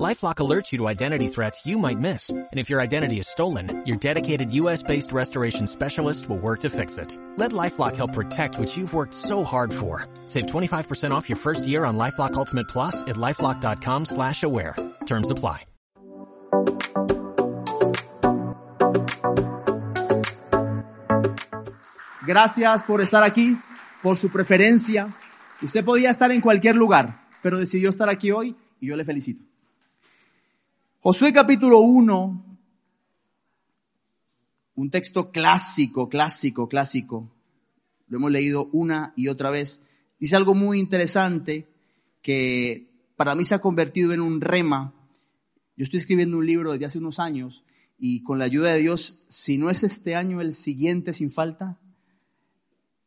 LifeLock 0.00 0.36
alerts 0.36 0.72
you 0.72 0.78
to 0.78 0.88
identity 0.88 1.28
threats 1.28 1.66
you 1.66 1.78
might 1.78 1.98
miss. 1.98 2.30
And 2.30 2.48
if 2.58 2.70
your 2.70 2.80
identity 2.80 3.18
is 3.18 3.28
stolen, 3.28 3.84
your 3.86 3.98
dedicated 3.98 4.50
U.S.-based 4.54 5.12
restoration 5.12 5.66
specialist 5.66 6.28
will 6.30 6.38
work 6.38 6.60
to 6.60 6.70
fix 6.70 6.96
it. 6.96 7.16
Let 7.36 7.52
LifeLock 7.52 7.96
help 7.96 8.14
protect 8.14 8.58
what 8.58 8.74
you've 8.74 8.94
worked 8.94 9.12
so 9.12 9.44
hard 9.44 9.72
for. 9.72 10.06
Save 10.28 10.46
25% 10.46 11.10
off 11.10 11.28
your 11.28 11.36
first 11.36 11.66
year 11.66 11.84
on 11.84 11.98
LifeLock 11.98 12.34
Ultimate 12.34 12.68
Plus 12.68 13.02
at 13.02 13.16
LifeLock.com 13.16 14.06
slash 14.06 14.42
aware. 14.42 14.76
Terms 15.04 15.30
apply. 15.30 15.66
Gracias 22.24 22.84
por 22.84 23.00
estar 23.00 23.24
aquí, 23.24 23.58
por 24.00 24.16
su 24.16 24.30
preferencia. 24.30 25.12
Usted 25.60 25.84
podía 25.84 26.08
estar 26.08 26.30
en 26.30 26.40
cualquier 26.40 26.76
lugar, 26.76 27.20
pero 27.42 27.58
decidió 27.58 27.90
estar 27.90 28.08
aquí 28.08 28.30
hoy 28.30 28.56
y 28.80 28.86
yo 28.86 28.96
le 28.96 29.04
felicito. 29.04 29.51
Josué 31.04 31.32
capítulo 31.32 31.80
1, 31.80 32.58
un 34.76 34.90
texto 34.90 35.32
clásico, 35.32 36.08
clásico, 36.08 36.68
clásico. 36.68 37.28
Lo 38.06 38.18
hemos 38.18 38.30
leído 38.30 38.66
una 38.66 39.12
y 39.16 39.26
otra 39.26 39.50
vez. 39.50 39.82
Dice 40.20 40.36
algo 40.36 40.54
muy 40.54 40.78
interesante 40.78 41.66
que 42.22 42.88
para 43.16 43.34
mí 43.34 43.44
se 43.44 43.56
ha 43.56 43.60
convertido 43.60 44.12
en 44.12 44.20
un 44.20 44.40
rema. 44.40 44.94
Yo 45.76 45.82
estoy 45.82 45.98
escribiendo 45.98 46.38
un 46.38 46.46
libro 46.46 46.70
desde 46.70 46.84
hace 46.84 46.98
unos 46.98 47.18
años 47.18 47.64
y 47.98 48.22
con 48.22 48.38
la 48.38 48.44
ayuda 48.44 48.72
de 48.72 48.78
Dios, 48.78 49.24
si 49.26 49.58
no 49.58 49.70
es 49.70 49.82
este 49.82 50.14
año, 50.14 50.40
el 50.40 50.52
siguiente 50.52 51.12
sin 51.12 51.32
falta, 51.32 51.80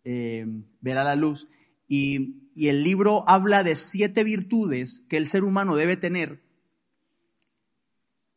eh, 0.04 0.46
verá 0.82 1.06
la 1.06 1.16
luz. 1.16 1.48
Y, 1.88 2.50
y 2.56 2.68
el 2.68 2.84
libro 2.84 3.24
habla 3.26 3.64
de 3.64 3.78
siete 3.78 4.26
virtudes 4.26 5.06
que 5.08 5.16
el 5.16 5.28
ser 5.28 5.46
humano 5.46 5.78
debe 5.78 5.96
tener 5.96 6.45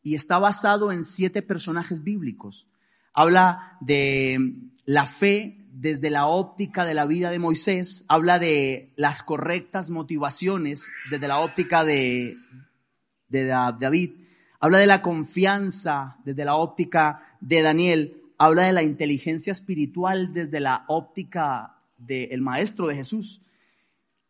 y 0.02 0.14
está 0.14 0.38
basado 0.38 0.92
en 0.92 1.04
siete 1.04 1.42
personajes 1.42 2.02
bíblicos. 2.02 2.66
Habla 3.12 3.76
de 3.80 4.54
la 4.84 5.06
fe 5.06 5.58
desde 5.72 6.10
la 6.10 6.26
óptica 6.26 6.84
de 6.84 6.94
la 6.94 7.06
vida 7.06 7.30
de 7.30 7.38
Moisés, 7.38 8.04
habla 8.08 8.38
de 8.38 8.92
las 8.96 9.22
correctas 9.22 9.90
motivaciones 9.90 10.84
desde 11.10 11.28
la 11.28 11.38
óptica 11.38 11.84
de, 11.84 12.36
David, 13.28 14.10
habla 14.58 14.78
de 14.78 14.86
la 14.86 15.02
confianza 15.02 16.16
desde 16.24 16.44
la 16.44 16.56
óptica 16.56 17.36
de 17.40 17.62
Daniel, 17.62 18.22
habla 18.38 18.64
de 18.64 18.72
la 18.72 18.82
inteligencia 18.82 19.52
espiritual 19.52 20.32
desde 20.32 20.58
la 20.58 20.84
óptica 20.88 21.76
del 21.96 22.40
maestro 22.40 22.88
de 22.88 22.96
Jesús, 22.96 23.42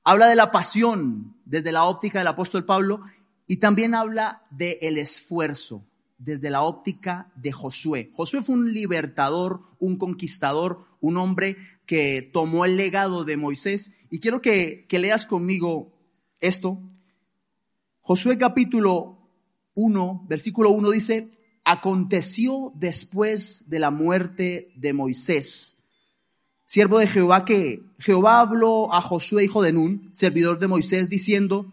habla 0.05 0.27
de 0.27 0.37
la 0.37 0.51
pasión 0.51 1.37
desde 1.47 1.73
la 1.73 1.85
óptica 1.85 2.19
del 2.19 2.29
apóstol 2.29 2.67
Pablo 2.67 3.03
y 3.49 3.57
también 3.57 3.95
habla 3.95 4.43
del 4.51 4.77
el 4.83 4.99
esfuerzo 4.99 5.85
desde 6.19 6.51
la 6.51 6.63
óptica 6.63 7.33
de 7.35 7.51
Josué. 7.51 8.13
Josué 8.15 8.43
fue 8.43 8.57
un 8.57 8.75
libertador, 8.75 9.63
un 9.81 9.97
conquistador, 9.97 10.85
un 11.01 11.17
hombre 11.17 11.57
que 11.87 12.23
tomó 12.23 12.67
el 12.67 12.77
legado 12.77 13.25
de 13.25 13.39
Moisés. 13.39 13.93
Y 14.11 14.21
quiero 14.21 14.43
que, 14.43 14.87
que 14.87 14.99
leas 14.99 15.25
conmigo 15.25 15.99
esto. 16.41 16.79
Josué 18.03 18.37
capítulo 18.37 19.19
1, 19.75 20.27
versículo 20.29 20.71
1 20.71 20.91
dice, 20.91 21.31
aconteció 21.65 22.73
después 22.75 23.71
de 23.71 23.79
la 23.79 23.91
muerte 23.91 24.73
de 24.77 24.93
Moisés, 24.93 25.89
siervo 26.67 26.99
de 26.99 27.07
Jehová, 27.07 27.45
que 27.45 27.83
Jehová 27.99 28.41
habló 28.41 28.93
a 28.93 29.01
Josué, 29.01 29.45
hijo 29.45 29.63
de 29.63 29.73
Nun, 29.73 30.11
servidor 30.13 30.59
de 30.59 30.67
Moisés, 30.67 31.09
diciendo, 31.09 31.73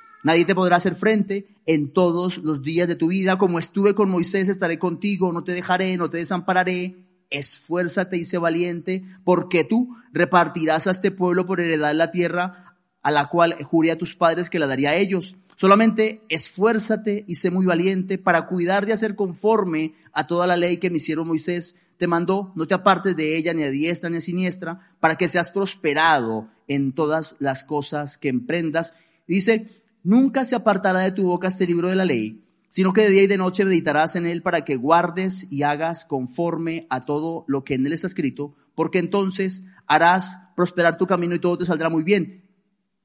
Nadie 0.23 0.45
te 0.45 0.55
podrá 0.55 0.75
hacer 0.75 0.95
frente 0.95 1.47
en 1.65 1.91
todos 1.91 2.39
los 2.39 2.61
días 2.61 2.87
de 2.87 2.95
tu 2.95 3.07
vida. 3.07 3.37
Como 3.37 3.59
estuve 3.59 3.95
con 3.95 4.09
Moisés, 4.09 4.49
estaré 4.49 4.77
contigo, 4.77 5.31
no 5.31 5.43
te 5.43 5.53
dejaré, 5.53 5.97
no 5.97 6.09
te 6.09 6.17
desampararé. 6.17 6.95
Esfuérzate 7.29 8.17
y 8.17 8.25
sé 8.25 8.37
valiente, 8.37 9.03
porque 9.23 9.63
tú 9.63 9.95
repartirás 10.11 10.87
a 10.87 10.91
este 10.91 11.11
pueblo 11.11 11.45
por 11.45 11.59
heredad 11.59 11.95
la 11.95 12.11
tierra 12.11 12.77
a 13.01 13.11
la 13.11 13.27
cual 13.27 13.55
juré 13.63 13.91
a 13.91 13.97
tus 13.97 14.15
padres 14.15 14.49
que 14.49 14.59
la 14.59 14.67
daría 14.67 14.91
a 14.91 14.95
ellos. 14.95 15.37
Solamente 15.55 16.21
esfuérzate 16.29 17.23
y 17.27 17.35
sé 17.35 17.51
muy 17.51 17.65
valiente 17.65 18.17
para 18.17 18.47
cuidar 18.47 18.85
de 18.85 18.93
hacer 18.93 19.15
conforme 19.15 19.93
a 20.13 20.27
toda 20.27 20.47
la 20.47 20.57
ley 20.57 20.77
que 20.77 20.89
me 20.89 20.97
hicieron 20.97 21.27
Moisés 21.27 21.75
te 21.97 22.07
mandó, 22.07 22.51
no 22.55 22.65
te 22.65 22.73
apartes 22.73 23.15
de 23.15 23.37
ella 23.37 23.53
ni 23.53 23.61
a 23.61 23.69
diestra 23.69 24.09
ni 24.09 24.17
a 24.17 24.21
siniestra, 24.21 24.79
para 24.99 25.17
que 25.17 25.27
seas 25.27 25.51
prosperado 25.51 26.49
en 26.67 26.93
todas 26.93 27.35
las 27.37 27.63
cosas 27.63 28.17
que 28.17 28.29
emprendas. 28.29 28.95
Dice, 29.27 29.80
Nunca 30.03 30.45
se 30.45 30.55
apartará 30.55 30.99
de 30.99 31.11
tu 31.11 31.27
boca 31.27 31.47
este 31.47 31.67
libro 31.67 31.87
de 31.87 31.95
la 31.95 32.05
ley, 32.05 32.43
sino 32.69 32.93
que 32.93 33.01
de 33.01 33.09
día 33.09 33.23
y 33.23 33.27
de 33.27 33.37
noche 33.37 33.65
meditarás 33.65 34.15
en 34.15 34.25
él 34.25 34.41
para 34.41 34.65
que 34.65 34.75
guardes 34.75 35.51
y 35.51 35.63
hagas 35.63 36.05
conforme 36.05 36.87
a 36.89 37.01
todo 37.01 37.45
lo 37.47 37.63
que 37.63 37.75
en 37.75 37.85
él 37.85 37.93
está 37.93 38.07
escrito, 38.07 38.55
porque 38.73 38.99
entonces 38.99 39.65
harás 39.85 40.39
prosperar 40.55 40.97
tu 40.97 41.05
camino 41.05 41.35
y 41.35 41.39
todo 41.39 41.57
te 41.57 41.65
saldrá 41.65 41.89
muy 41.89 42.03
bien. 42.03 42.49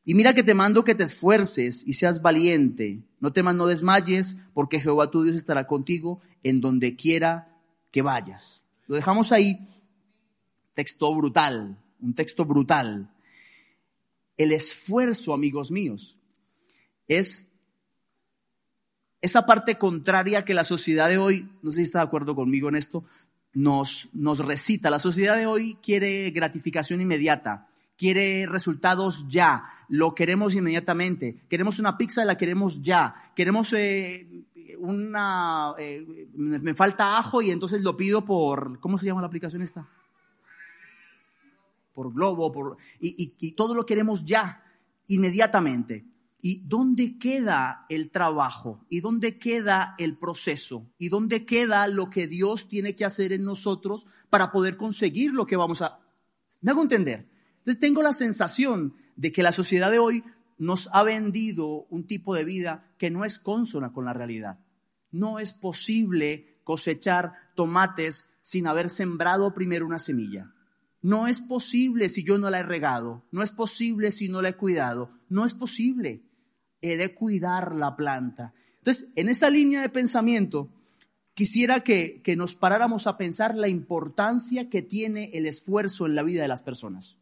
Y 0.04 0.14
mira 0.14 0.34
que 0.34 0.44
te 0.44 0.54
mando 0.54 0.84
que 0.84 0.94
te 0.94 1.02
esfuerces 1.02 1.82
y 1.84 1.94
seas 1.94 2.22
valiente. 2.22 3.02
No 3.18 3.32
temas, 3.32 3.56
no 3.56 3.66
desmayes, 3.66 4.38
porque 4.54 4.78
Jehová 4.78 5.10
tu 5.10 5.24
Dios 5.24 5.36
estará 5.36 5.66
contigo 5.66 6.20
en 6.44 6.60
donde 6.60 6.94
quiera 6.94 7.58
que 7.90 8.02
vayas. 8.02 8.62
Lo 8.86 8.94
dejamos 8.94 9.32
ahí. 9.32 9.58
Texto 10.74 11.12
brutal, 11.12 11.76
un 12.00 12.14
texto 12.14 12.44
brutal. 12.44 13.10
El 14.36 14.52
esfuerzo, 14.52 15.34
amigos 15.34 15.72
míos, 15.72 16.20
es 17.08 17.56
esa 19.20 19.46
parte 19.46 19.76
contraria 19.76 20.44
que 20.44 20.54
la 20.54 20.64
sociedad 20.64 21.08
de 21.08 21.18
hoy, 21.18 21.48
no 21.62 21.72
sé 21.72 21.78
si 21.78 21.82
está 21.84 21.98
de 21.98 22.04
acuerdo 22.04 22.34
conmigo 22.34 22.68
en 22.68 22.76
esto, 22.76 23.04
nos, 23.52 24.08
nos 24.12 24.44
recita. 24.44 24.90
La 24.90 24.98
sociedad 24.98 25.36
de 25.36 25.46
hoy 25.46 25.78
quiere 25.82 26.30
gratificación 26.30 27.00
inmediata, 27.00 27.68
quiere 27.96 28.46
resultados 28.46 29.26
ya, 29.28 29.64
lo 29.88 30.14
queremos 30.14 30.54
inmediatamente, 30.54 31.42
queremos 31.48 31.78
una 31.78 31.96
pizza, 31.96 32.24
la 32.24 32.36
queremos 32.36 32.82
ya, 32.82 33.32
queremos 33.34 33.72
eh, 33.72 34.44
una, 34.78 35.74
eh, 35.78 36.28
me 36.34 36.74
falta 36.74 37.18
ajo 37.18 37.40
y 37.40 37.50
entonces 37.50 37.80
lo 37.82 37.96
pido 37.96 38.24
por, 38.24 38.78
¿cómo 38.78 38.98
se 38.98 39.06
llama 39.06 39.22
la 39.22 39.28
aplicación 39.28 39.62
esta? 39.62 39.88
Por 41.94 42.12
Globo, 42.12 42.52
por, 42.52 42.76
y, 43.00 43.34
y 43.40 43.52
todo 43.52 43.74
lo 43.74 43.86
queremos 43.86 44.24
ya, 44.24 44.62
inmediatamente. 45.08 46.04
¿Y 46.48 46.62
dónde 46.68 47.18
queda 47.18 47.86
el 47.88 48.12
trabajo? 48.12 48.86
¿Y 48.88 49.00
dónde 49.00 49.36
queda 49.36 49.96
el 49.98 50.16
proceso? 50.16 50.88
¿Y 50.96 51.08
dónde 51.08 51.44
queda 51.44 51.88
lo 51.88 52.08
que 52.08 52.28
Dios 52.28 52.68
tiene 52.68 52.94
que 52.94 53.04
hacer 53.04 53.32
en 53.32 53.42
nosotros 53.42 54.06
para 54.30 54.52
poder 54.52 54.76
conseguir 54.76 55.32
lo 55.32 55.44
que 55.44 55.56
vamos 55.56 55.82
a... 55.82 55.98
¿Me 56.60 56.70
hago 56.70 56.82
entender? 56.82 57.28
Entonces 57.58 57.80
tengo 57.80 58.00
la 58.00 58.12
sensación 58.12 58.94
de 59.16 59.32
que 59.32 59.42
la 59.42 59.50
sociedad 59.50 59.90
de 59.90 59.98
hoy 59.98 60.22
nos 60.56 60.88
ha 60.92 61.02
vendido 61.02 61.88
un 61.90 62.06
tipo 62.06 62.36
de 62.36 62.44
vida 62.44 62.94
que 62.96 63.10
no 63.10 63.24
es 63.24 63.40
consona 63.40 63.92
con 63.92 64.04
la 64.04 64.12
realidad. 64.12 64.60
No 65.10 65.40
es 65.40 65.52
posible 65.52 66.60
cosechar 66.62 67.32
tomates 67.56 68.30
sin 68.42 68.68
haber 68.68 68.88
sembrado 68.88 69.52
primero 69.52 69.84
una 69.84 69.98
semilla. 69.98 70.54
No 71.02 71.26
es 71.26 71.40
posible 71.40 72.08
si 72.08 72.22
yo 72.22 72.38
no 72.38 72.50
la 72.50 72.60
he 72.60 72.62
regado. 72.62 73.26
No 73.32 73.42
es 73.42 73.50
posible 73.50 74.12
si 74.12 74.28
no 74.28 74.42
la 74.42 74.50
he 74.50 74.54
cuidado. 74.54 75.10
No 75.28 75.44
es 75.44 75.52
posible. 75.52 76.22
He 76.80 76.96
de 76.96 77.14
cuidar 77.14 77.74
la 77.74 77.96
planta. 77.96 78.54
Entonces, 78.78 79.10
en 79.16 79.28
esa 79.28 79.50
línea 79.50 79.80
de 79.80 79.88
pensamiento, 79.88 80.68
quisiera 81.34 81.80
que, 81.80 82.22
que 82.22 82.36
nos 82.36 82.54
paráramos 82.54 83.06
a 83.06 83.16
pensar 83.18 83.54
la 83.54 83.68
importancia 83.68 84.70
que 84.70 84.82
tiene 84.82 85.30
el 85.34 85.46
esfuerzo 85.46 86.06
en 86.06 86.14
la 86.14 86.22
vida 86.22 86.42
de 86.42 86.48
las 86.48 86.62
personas. 86.62 87.18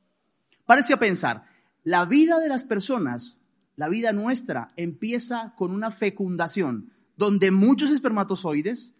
Parece 0.67 0.95
a 0.95 0.99
pensar, 0.99 1.47
la 1.83 2.05
vida 2.05 2.39
de 2.39 2.49
las 2.49 2.62
personas, 2.62 3.39
la 3.77 3.89
vida 3.89 4.12
nuestra, 4.12 4.73
empieza 4.77 5.55
con 5.56 5.73
una 5.73 5.91
fecundación, 5.91 6.93
donde 7.17 7.51
muchos 7.51 7.91
espermatozoides 7.91 8.93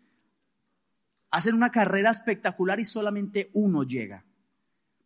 hacen 1.31 1.55
una 1.55 1.71
carrera 1.71 2.11
espectacular 2.11 2.79
y 2.79 2.85
solamente 2.85 3.51
uno 3.55 3.83
llega. 3.83 4.25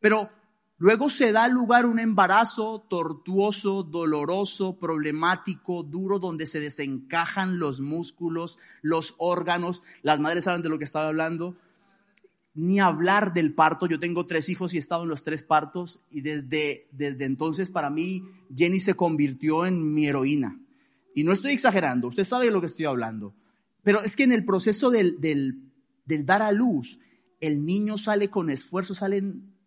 Pero 0.00 0.30
luego 0.78 1.10
se 1.10 1.32
da 1.32 1.48
lugar 1.48 1.86
un 1.86 1.98
embarazo 1.98 2.86
tortuoso, 2.88 3.82
doloroso, 3.82 4.78
problemático, 4.78 5.82
duro, 5.82 6.18
donde 6.18 6.46
se 6.46 6.60
desencajan 6.60 7.58
los 7.58 7.80
músculos, 7.80 8.58
los 8.82 9.14
órganos. 9.18 9.82
Las 10.02 10.20
madres 10.20 10.44
saben 10.44 10.62
de 10.62 10.68
lo 10.68 10.78
que 10.78 10.84
estaba 10.84 11.08
hablando. 11.08 11.56
Ni 12.54 12.80
hablar 12.80 13.34
del 13.34 13.54
parto. 13.54 13.86
Yo 13.86 13.98
tengo 13.98 14.26
tres 14.26 14.48
hijos 14.48 14.72
y 14.72 14.76
he 14.76 14.80
estado 14.80 15.02
en 15.02 15.10
los 15.10 15.22
tres 15.22 15.42
partos 15.42 16.00
y 16.10 16.22
desde, 16.22 16.88
desde 16.92 17.24
entonces 17.24 17.68
para 17.68 17.90
mí 17.90 18.24
Jenny 18.54 18.80
se 18.80 18.94
convirtió 18.94 19.66
en 19.66 19.92
mi 19.92 20.08
heroína. 20.08 20.60
Y 21.14 21.24
no 21.24 21.32
estoy 21.32 21.52
exagerando, 21.52 22.08
usted 22.08 22.24
sabe 22.24 22.46
de 22.46 22.52
lo 22.52 22.60
que 22.60 22.66
estoy 22.66 22.86
hablando. 22.86 23.34
Pero 23.82 24.02
es 24.02 24.14
que 24.16 24.24
en 24.24 24.32
el 24.32 24.44
proceso 24.44 24.90
del, 24.90 25.20
del, 25.20 25.62
del 26.04 26.26
dar 26.26 26.42
a 26.42 26.52
luz, 26.52 27.00
el 27.40 27.64
niño 27.64 27.98
sale 27.98 28.28
con 28.28 28.50
esfuerzo, 28.50 28.94
salen 28.94 29.57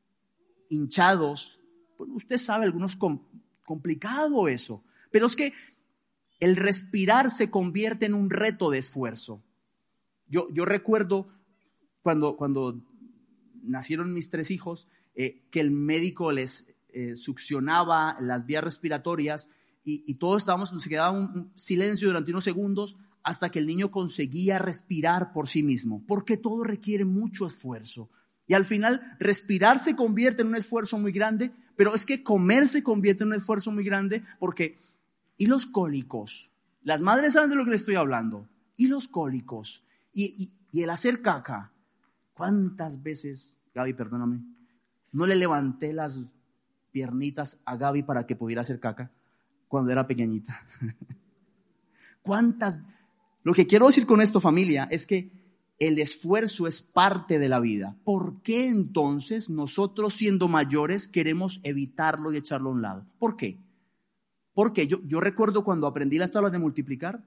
hinchados. 0.72 1.60
Bueno, 1.98 2.16
usted 2.16 2.38
sabe, 2.38 2.66
algunos 2.66 2.98
complicado 3.66 4.48
eso. 4.48 4.84
Pero 5.12 5.28
es 5.28 5.36
que 5.36 5.54
el 6.40 6.56
respirar 6.56 7.30
se 7.30 7.52
convierte 7.52 8.08
en 8.08 8.16
un 8.16 8.30
reto 8.30 8.72
de 8.72 8.80
esfuerzo. 8.80 9.44
Yo, 10.28 10.48
recuerdo 10.66 11.28
cuando, 12.02 12.38
cuando 12.38 12.82
nacieron 13.62 14.14
mis 14.14 14.30
tres 14.30 14.50
hijos, 14.50 14.88
eh, 15.14 15.44
que 15.52 15.60
el 15.60 15.72
médico 15.72 16.32
les 16.32 16.74
eh, 16.94 17.16
succionaba 17.16 18.16
las 18.22 18.46
vías 18.46 18.64
respiratorias 18.64 19.50
y, 19.84 20.14
todos 20.16 20.44
estábamos, 20.44 20.72
se 20.82 20.90
quedaba 20.90 21.12
un 21.12 21.52
silencio 21.56 22.08
durante 22.08 22.32
unos 22.32 22.44
segundos 22.44 22.96
hasta 23.24 23.50
que 23.50 23.60
el 23.60 23.68
niño 23.68 23.92
conseguía 23.92 24.58
respirar 24.58 25.34
por 25.34 25.50
sí 25.50 25.64
mismo, 25.64 26.04
porque 26.08 26.38
todo 26.38 26.64
requiere 26.64 27.04
mucho 27.04 27.46
esfuerzo. 27.46 28.10
Y 28.52 28.54
al 28.54 28.66
final 28.66 29.16
respirar 29.18 29.80
se 29.80 29.96
convierte 29.96 30.42
en 30.42 30.50
un 30.50 30.56
esfuerzo 30.56 31.00
muy 31.00 31.14
grande, 31.14 31.54
pero 31.78 31.96
es 31.96 32.06
que 32.06 32.22
comer 32.22 32.68
se 32.68 32.84
convierte 32.84 33.24
en 33.24 33.30
un 33.30 33.36
esfuerzo 33.36 33.72
muy 33.72 33.86
grande 33.86 34.24
porque, 34.40 34.78
¿y 35.38 35.46
los 35.46 35.66
cólicos? 35.66 36.52
Las 36.84 37.00
madres 37.00 37.32
saben 37.32 37.50
de 37.50 37.56
lo 37.56 37.64
que 37.64 37.72
les 37.72 37.80
estoy 37.80 37.96
hablando. 37.96 38.50
¿Y 38.76 38.88
los 38.88 39.08
cólicos? 39.08 39.86
Y, 40.14 40.52
y 40.70 40.84
el 40.84 40.90
hacer 40.90 41.22
caca. 41.22 41.72
¿Cuántas 42.34 43.02
veces, 43.02 43.56
Gaby, 43.74 43.94
perdóname, 43.94 44.44
no 45.14 45.26
le 45.28 45.38
levanté 45.38 45.94
las 45.94 46.20
piernitas 46.92 47.62
a 47.64 47.78
Gaby 47.78 48.04
para 48.04 48.28
que 48.28 48.36
pudiera 48.36 48.64
hacer 48.64 48.82
caca 48.82 49.14
cuando 49.70 49.94
era 49.94 50.06
pequeñita? 50.08 50.62
¿Cuántas 52.22 52.82
lo 53.44 53.54
que 53.54 53.66
quiero 53.66 53.88
decir 53.88 54.06
con 54.06 54.22
esto, 54.22 54.42
familia, 54.42 54.90
es 54.92 55.06
que 55.06 55.41
el 55.82 55.98
esfuerzo 55.98 56.68
es 56.68 56.80
parte 56.80 57.40
de 57.40 57.50
la 57.50 57.60
vida. 57.60 57.98
¿Por 58.04 58.44
qué 58.44 58.68
entonces 58.68 59.50
nosotros 59.50 60.14
siendo 60.14 60.48
mayores 60.48 61.08
queremos 61.08 61.60
evitarlo 61.64 62.32
y 62.32 62.38
echarlo 62.38 62.70
a 62.70 62.74
un 62.74 62.84
lado? 62.84 63.06
¿Por 63.18 63.36
qué? 63.36 63.58
Porque 64.54 64.86
yo, 64.86 65.00
yo 65.08 65.20
recuerdo 65.20 65.64
cuando 65.64 65.88
aprendí 65.88 66.20
las 66.20 66.30
tablas 66.30 66.52
de 66.52 66.60
multiplicar, 66.60 67.24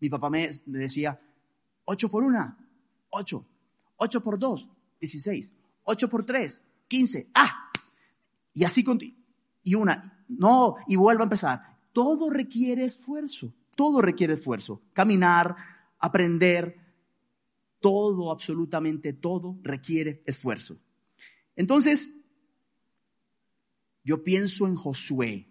mi 0.00 0.08
papá 0.08 0.28
me, 0.28 0.50
decía, 0.66 1.20
8 1.84 2.10
por 2.10 2.24
1, 2.24 2.56
8, 3.10 3.46
8 3.98 4.20
por 4.22 4.36
2, 4.36 4.68
16, 4.98 5.54
8 5.84 6.10
por 6.10 6.26
3, 6.26 6.64
15, 6.88 7.30
¡ah! 7.34 7.70
Y 8.54 8.64
así, 8.64 8.84
y 9.62 9.76
una, 9.76 10.24
no, 10.26 10.78
y 10.88 10.96
vuelvo 10.96 11.22
a 11.22 11.26
empezar. 11.26 11.78
Todo 11.92 12.28
requiere 12.28 12.82
esfuerzo. 12.82 13.54
Todo 13.76 14.02
requiere 14.02 14.34
esfuerzo. 14.34 14.82
Caminar, 14.92 15.54
aprender, 16.00 16.89
todo, 17.80 18.30
absolutamente 18.30 19.12
todo 19.12 19.58
requiere 19.62 20.22
esfuerzo. 20.26 20.78
Entonces, 21.56 22.24
yo 24.04 24.22
pienso 24.22 24.66
en 24.66 24.76
Josué. 24.76 25.48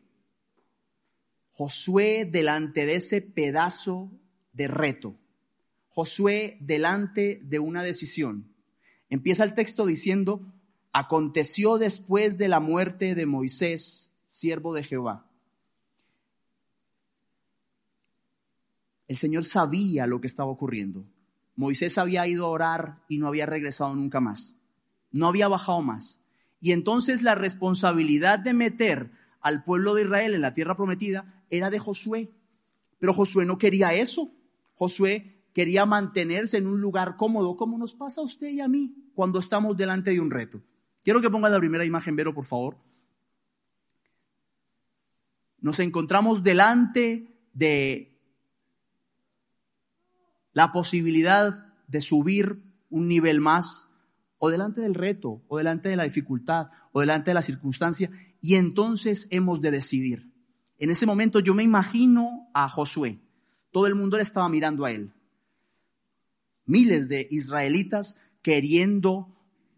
Josué 1.52 2.26
delante 2.26 2.86
de 2.86 2.96
ese 2.96 3.22
pedazo 3.22 4.12
de 4.54 4.68
reto. 4.68 5.16
Josué 5.90 6.58
delante 6.62 7.42
de 7.44 7.60
una 7.60 7.84
decisión. 7.84 8.54
Empieza 9.10 9.44
el 9.44 9.54
texto 9.54 9.86
diciendo, 9.86 10.54
aconteció 10.94 11.78
después 11.78 12.38
de 12.38 12.48
la 12.48 12.60
muerte 12.60 13.16
de 13.16 13.26
Moisés, 13.26 14.12
siervo 14.28 14.74
de 14.74 14.84
Jehová 14.84 15.30
El 19.10 19.18
Señor 19.18 19.44
sabía 19.44 20.06
lo 20.06 20.22
que 20.22 20.28
estaba 20.28 20.52
ocurriendo. 20.52 21.04
Moisés 21.60 21.98
había 21.98 22.26
ido 22.26 22.46
a 22.46 22.52
orar 22.52 23.04
y 23.10 23.18
no 23.18 23.28
había 23.28 23.46
regresado 23.46 23.94
nunca 23.94 24.22
más. 24.22 24.56
No 25.12 25.28
había 25.28 25.50
bajado 25.50 25.82
más. 25.82 26.22
Y 26.62 26.72
entonces 26.72 27.22
la 27.22 27.36
responsabilidad 27.36 28.40
de 28.40 28.54
meter 28.54 29.12
al 29.42 29.66
pueblo 29.66 29.94
de 29.94 30.04
Israel 30.04 30.36
en 30.36 30.40
la 30.40 30.54
tierra 30.54 30.78
prometida 30.78 31.44
era 31.50 31.70
de 31.70 31.78
Josué. 31.78 32.32
Pero 32.98 33.14
Josué 33.14 33.46
no 33.46 33.58
quería 33.58 33.92
eso. 33.92 34.32
Josué 34.76 35.44
quería 35.54 35.86
mantenerse 35.86 36.58
en 36.58 36.66
un 36.66 36.80
lugar 36.80 37.18
cómodo, 37.18 37.58
como 37.58 37.78
nos 37.78 37.94
pasa 37.94 38.22
a 38.22 38.24
usted 38.24 38.48
y 38.48 38.62
a 38.62 38.70
mí 38.70 39.12
cuando 39.14 39.40
estamos 39.40 39.76
delante 39.76 40.12
de 40.12 40.22
un 40.22 40.32
reto. 40.32 40.62
Quiero 41.04 41.20
que 41.20 41.30
ponga 41.30 41.50
la 41.50 41.60
primera 41.60 41.84
imagen, 41.84 42.16
Vero, 42.16 42.34
por 42.34 42.46
favor. 42.46 42.78
Nos 45.60 45.78
encontramos 45.82 46.42
delante 46.42 47.28
de 47.52 48.18
la 50.60 50.74
posibilidad 50.74 51.74
de 51.88 52.02
subir 52.02 52.62
un 52.90 53.08
nivel 53.08 53.40
más, 53.40 53.88
o 54.40 54.50
delante 54.50 54.82
del 54.82 54.94
reto, 54.94 55.42
o 55.48 55.58
delante 55.58 55.88
de 55.88 55.96
la 55.96 56.04
dificultad, 56.04 56.68
o 56.92 57.00
delante 57.00 57.30
de 57.30 57.36
la 57.36 57.42
circunstancia, 57.42 58.10
y 58.42 58.56
entonces 58.56 59.30
hemos 59.32 59.62
de 59.62 59.72
decidir. 59.72 60.34
En 60.78 60.90
ese 60.90 61.06
momento 61.06 61.40
yo 61.40 61.54
me 61.54 61.64
imagino 61.64 62.50
a 62.54 62.68
Josué, 62.68 63.22
todo 63.72 63.88
el 63.88 63.96
mundo 63.96 64.18
le 64.18 64.24
estaba 64.24 64.50
mirando 64.50 64.84
a 64.84 64.92
él. 64.92 65.14
Miles 66.66 67.08
de 67.08 67.26
israelitas 67.32 68.20
queriendo 68.42 69.34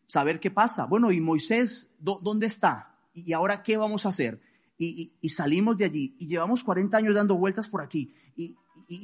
saber 0.08 0.40
qué 0.40 0.50
pasa. 0.50 0.88
Bueno, 0.88 1.12
¿y 1.12 1.22
Moisés 1.22 1.92
dónde 2.00 2.48
está? 2.48 2.98
¿Y 3.14 3.34
ahora 3.34 3.62
qué 3.62 3.78
vamos 3.78 4.08
a 4.08 4.10
hacer? 4.10 4.42
Y, 4.80 5.14
salimos 5.30 5.78
de 5.78 5.86
allí 5.86 6.16
y 6.18 6.26
llevamos 6.26 6.64
40 6.64 6.98
años 6.98 7.14
dando 7.14 7.36
vueltas 7.36 7.70
por 7.70 7.84
aquí. 7.84 8.16
¿Y, 8.36 8.58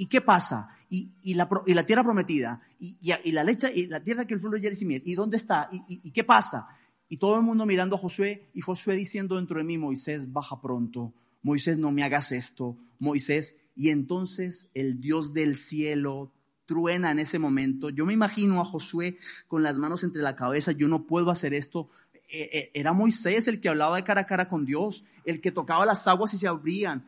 qué 0.08 0.22
pasa? 0.22 0.78
y, 0.90 1.34
la, 1.34 1.50
la, 1.66 1.86
tierra 1.86 2.04
prometida, 2.04 2.62
y, 2.80 3.32
la 3.32 3.44
leche, 3.44 3.72
y 3.74 3.88
la 3.88 4.02
tierra 4.02 4.26
que 4.26 4.34
el 4.34 4.40
fluye 4.40 4.72
y 4.80 4.86
miel, 4.86 5.02
¿y 5.06 5.16
dónde 5.16 5.38
está? 5.38 5.70
¿Y, 5.72 6.12
qué 6.12 6.24
pasa? 6.24 6.68
Y 7.10 7.18
todo 7.18 7.38
el 7.38 7.44
mundo 7.44 7.66
mirando 7.66 7.96
a 7.96 8.00
Josué, 8.00 8.50
y 8.54 8.62
Josué 8.62 8.96
diciendo 8.96 9.36
dentro 9.36 9.58
de 9.58 9.64
mí, 9.64 9.78
Moisés, 9.78 10.32
baja 10.32 10.62
pronto, 10.62 11.14
Moisés, 11.42 11.78
no 11.78 11.92
me 11.92 12.04
hagas 12.04 12.32
esto, 12.32 12.78
Moisés, 13.00 13.58
y 13.76 13.90
entonces 13.90 14.72
el 14.74 15.00
Dios 15.00 15.34
del 15.34 15.56
cielo 15.56 16.32
truena 16.66 17.12
en 17.12 17.20
ese 17.20 17.40
momento. 17.40 17.90
Yo 17.90 18.06
me 18.06 18.14
imagino 18.14 18.60
a 18.60 18.66
Josué 18.66 19.18
con 19.48 19.64
las 19.64 19.78
manos 19.78 20.04
entre 20.04 20.22
la 20.22 20.36
cabeza, 20.36 20.72
yo 20.72 20.88
no 20.88 21.06
puedo 21.06 21.32
hacer 21.32 21.54
esto. 21.54 21.90
E, 22.30 22.42
e, 22.42 22.72
era 22.74 22.92
Moisés 22.92 23.48
el 23.48 23.62
que 23.62 23.70
hablaba 23.70 23.96
de 23.96 24.04
cara 24.04 24.22
a 24.22 24.26
cara 24.26 24.50
con 24.50 24.66
Dios, 24.66 25.06
el 25.24 25.40
que 25.40 25.52
tocaba 25.52 25.86
las 25.86 26.08
aguas 26.08 26.34
y 26.34 26.38
se 26.38 26.48
abrían. 26.48 27.06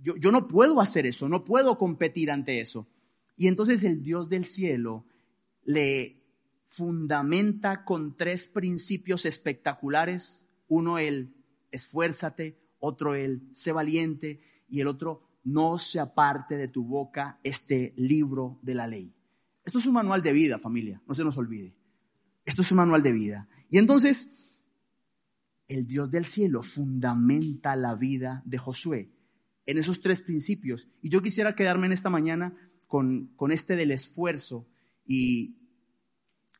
Yo, 0.00 0.30
no 0.30 0.46
puedo 0.46 0.80
hacer 0.80 1.06
eso, 1.06 1.28
no 1.28 1.44
puedo 1.44 1.76
competir 1.76 2.30
ante 2.30 2.60
eso. 2.60 2.86
Y 3.36 3.48
entonces 3.48 3.82
el 3.84 4.02
Dios 4.02 4.28
del 4.28 4.44
cielo 4.44 5.04
le 5.64 6.22
fundamenta 6.66 7.84
con 7.84 8.16
tres 8.16 8.46
principios 8.46 9.26
espectaculares. 9.26 10.46
Uno, 10.68 10.98
el 10.98 11.34
esfuérzate, 11.72 12.58
otro, 12.78 13.14
el 13.14 13.48
sé 13.52 13.72
valiente 13.72 14.40
y 14.68 14.80
el 14.80 14.86
otro, 14.86 15.22
no 15.44 15.78
se 15.78 15.98
aparte 15.98 16.56
de 16.56 16.68
tu 16.68 16.84
boca 16.84 17.40
este 17.42 17.92
libro 17.96 18.58
de 18.62 18.74
la 18.74 18.86
ley. 18.86 19.12
Esto 19.64 19.78
es 19.78 19.86
un 19.86 19.94
manual 19.94 20.22
de 20.22 20.32
vida, 20.32 20.58
familia, 20.58 21.02
no 21.06 21.14
se 21.14 21.24
nos 21.24 21.36
olvide. 21.36 21.74
Esto 22.44 22.62
es 22.62 22.70
un 22.70 22.76
manual 22.78 23.02
de 23.02 23.12
vida. 23.12 23.48
Y 23.68 23.78
entonces, 23.78 24.64
el 25.66 25.86
Dios 25.86 26.10
del 26.10 26.24
cielo 26.24 26.62
fundamenta 26.62 27.76
la 27.76 27.94
vida 27.94 28.42
de 28.46 28.58
Josué 28.58 29.17
en 29.68 29.76
esos 29.76 30.00
tres 30.00 30.22
principios. 30.22 30.88
Y 31.02 31.10
yo 31.10 31.20
quisiera 31.20 31.54
quedarme 31.54 31.86
en 31.86 31.92
esta 31.92 32.08
mañana 32.08 32.56
con, 32.86 33.30
este 33.50 33.76
del 33.76 33.90
esfuerzo. 33.90 34.66
Y 35.06 35.58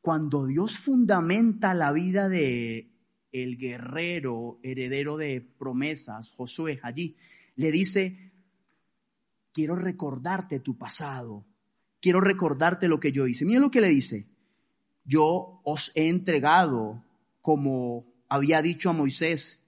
cuando 0.02 0.46
Dios 0.46 0.76
fundamenta 0.76 1.72
la 1.72 1.90
vida 1.92 2.28
de 2.28 2.92
el 3.32 3.56
guerrero, 3.56 4.60
heredero 4.62 5.16
de 5.16 5.40
promesas, 5.40 6.32
Josué, 6.32 6.80
allí, 6.82 7.16
le 7.56 7.72
dice, 7.72 8.30
quiero 9.52 9.74
recordarte 9.74 10.60
tu 10.60 10.76
pasado, 10.76 11.46
quiero 12.02 12.20
recordarte 12.20 12.88
lo 12.88 13.00
que 13.00 13.10
yo 13.10 13.26
hice. 13.26 13.46
Mira 13.46 13.60
lo 13.60 13.70
que 13.70 13.80
le 13.80 13.88
dice, 13.88 14.28
yo 15.04 15.62
os 15.64 15.92
he 15.94 16.08
entregado 16.08 17.02
como 17.40 18.04
había 18.28 18.60
dicho 18.60 18.90
a 18.90 18.92
Moisés, 18.92 19.62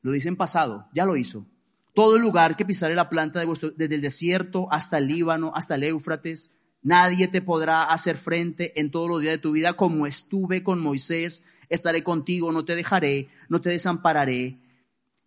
lo 0.00 0.12
dice 0.12 0.28
en 0.28 0.36
pasado, 0.36 0.88
ya 0.94 1.06
lo 1.06 1.16
hizo, 1.16 1.48
todo 1.94 2.18
lugar 2.18 2.56
que 2.56 2.64
pisare 2.64 2.94
la 2.94 3.08
planta 3.08 3.40
de 3.40 3.46
vuestro, 3.46 3.70
desde 3.70 3.94
el 3.94 4.02
desierto 4.02 4.66
hasta 4.70 4.98
el 4.98 5.06
Líbano, 5.06 5.52
hasta 5.54 5.76
el 5.76 5.84
Éufrates, 5.84 6.52
nadie 6.82 7.28
te 7.28 7.40
podrá 7.40 7.84
hacer 7.84 8.16
frente 8.16 8.78
en 8.80 8.90
todos 8.90 9.08
los 9.08 9.20
días 9.20 9.34
de 9.34 9.38
tu 9.38 9.52
vida 9.52 9.74
como 9.74 10.06
estuve 10.06 10.62
con 10.62 10.80
Moisés, 10.80 11.44
estaré 11.68 12.02
contigo, 12.02 12.52
no 12.52 12.64
te 12.64 12.74
dejaré, 12.74 13.28
no 13.48 13.60
te 13.60 13.70
desampararé. 13.70 14.58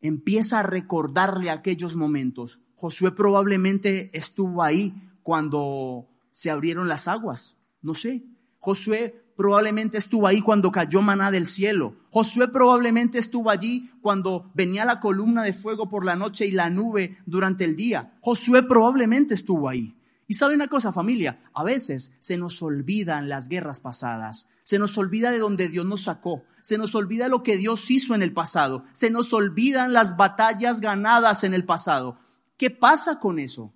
Empieza 0.02 0.60
a 0.60 0.64
recordarle 0.64 1.50
aquellos 1.50 1.96
momentos. 1.96 2.62
Josué 2.76 3.12
probablemente 3.12 4.12
estuvo 4.14 4.62
ahí 4.62 4.94
cuando 5.24 6.08
se 6.32 6.52
abrieron 6.52 6.88
las 6.88 7.08
aguas, 7.08 7.58
no 7.82 7.96
sé. 7.96 8.24
Josué 8.60 9.24
probablemente 9.38 9.98
estuvo 9.98 10.28
ahí 10.28 10.42
cuando 10.42 10.72
cayó 10.72 11.02
maná 11.02 11.32
del 11.32 11.46
cielo. 11.46 11.96
Josué 12.10 12.48
probablemente 12.48 13.20
estuvo 13.20 13.50
allí 13.50 13.92
cuando 14.02 14.52
venía 14.56 14.84
la 14.84 15.00
columna 15.00 15.44
de 15.44 15.54
fuego 15.54 15.88
por 15.88 16.04
la 16.04 16.16
noche 16.16 16.48
y 16.48 16.52
la 16.52 16.70
nube 16.70 17.20
durante 17.26 17.64
el 17.64 17.76
día. 17.76 18.18
Josué 18.20 18.64
probablemente 18.64 19.36
estuvo 19.36 19.70
ahí. 19.70 19.96
Y 20.28 20.34
sabe 20.34 20.56
una 20.56 20.68
cosa, 20.68 20.92
familia, 20.92 21.40
a 21.54 21.64
veces 21.64 22.16
se 22.20 22.38
nos 22.38 22.62
olvidan 22.62 23.30
las 23.30 23.48
guerras 23.48 23.80
pasadas, 23.80 24.50
se 24.64 24.80
nos 24.80 24.98
olvida 24.98 25.32
de 25.32 25.40
donde 25.40 25.70
Dios 25.70 25.86
nos 25.86 26.04
sacó, 26.04 26.44
se 26.64 26.78
nos 26.78 26.96
olvida 26.96 27.30
lo 27.30 27.44
que 27.44 27.56
Dios 27.56 27.90
hizo 27.92 28.14
en 28.14 28.22
el 28.22 28.34
pasado, 28.34 28.84
se 28.92 29.10
nos 29.10 29.32
olvidan 29.32 29.94
las 29.94 30.18
batallas 30.18 30.82
ganadas 30.82 31.46
en 31.46 31.54
el 31.54 31.64
pasado. 31.64 32.20
¿Qué 32.58 32.72
pasa 32.72 33.22
con 33.22 33.40
eso? 33.40 33.72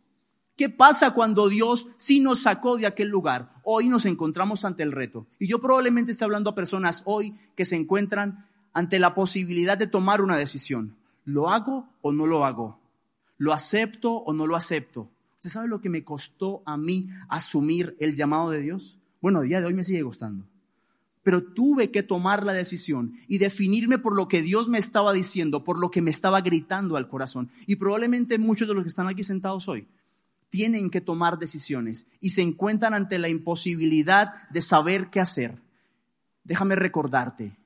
¿Qué 0.62 0.70
pasa 0.70 1.16
cuando 1.16 1.50
Dios 1.50 1.88
sí 1.98 2.20
nos 2.20 2.44
sacó 2.44 2.78
de 2.78 2.86
aquel 2.86 3.08
lugar? 3.08 3.52
Hoy 3.64 3.88
nos 3.88 4.06
encontramos 4.06 4.64
ante 4.64 4.84
el 4.84 4.92
reto. 4.92 5.26
Y 5.40 5.48
yo 5.48 5.60
probablemente 5.60 6.12
esté 6.12 6.24
hablando 6.24 6.52
a 6.52 6.56
personas 6.56 7.02
hoy 7.06 7.36
que 7.56 7.66
se 7.66 7.76
encuentran 7.76 8.46
ante 8.72 9.00
la 9.00 9.16
posibilidad 9.16 9.76
de 9.76 9.88
tomar 9.88 10.22
una 10.22 10.38
decisión. 10.38 10.96
¿Lo 11.26 11.50
hago 11.50 11.90
o 12.04 12.12
no 12.12 12.28
lo 12.28 12.46
hago? 12.46 12.80
¿Lo 13.40 13.54
acepto 13.54 14.14
o 14.14 14.34
no 14.34 14.46
lo 14.46 14.56
acepto? 14.56 15.10
¿Usted 15.38 15.50
sabe 15.50 15.68
lo 15.68 15.82
que 15.82 15.90
me 15.90 16.04
costó 16.04 16.62
a 16.68 16.78
mí 16.78 17.10
asumir 17.28 17.98
el 18.00 18.14
llamado 18.14 18.52
de 18.52 18.62
Dios? 18.62 19.00
Bueno, 19.20 19.40
a 19.40 19.42
día 19.42 19.62
de 19.62 19.66
hoy 19.66 19.74
me 19.74 19.84
sigue 19.84 20.04
costando. 20.04 20.46
Pero 21.24 21.44
tuve 21.44 21.90
que 21.90 22.04
tomar 22.04 22.46
la 22.46 22.54
decisión 22.54 23.16
y 23.28 23.40
definirme 23.40 23.98
por 23.98 24.16
lo 24.16 24.28
que 24.28 24.44
Dios 24.44 24.68
me 24.68 24.78
estaba 24.78 25.12
diciendo, 25.12 25.64
por 25.64 25.80
lo 25.80 25.90
que 25.90 26.04
me 26.04 26.12
estaba 26.12 26.40
gritando 26.42 26.98
al 26.98 27.08
corazón. 27.08 27.50
Y 27.66 27.78
probablemente 27.78 28.38
muchos 28.38 28.68
de 28.68 28.76
los 28.76 28.84
que 28.84 28.90
están 28.90 29.08
aquí 29.08 29.24
sentados 29.24 29.68
hoy 29.68 29.88
tienen 30.52 30.90
que 30.90 31.00
tomar 31.00 31.40
decisiones 31.40 32.12
y 32.20 32.32
se 32.32 32.42
encuentran 32.42 32.94
ante 32.94 33.18
la 33.18 33.30
imposibilidad 33.30 34.50
de 34.50 34.62
saber 34.62 35.10
qué 35.10 35.22
hacer. 35.22 35.58
Déjame 36.44 36.76
recordarte, 36.76 37.58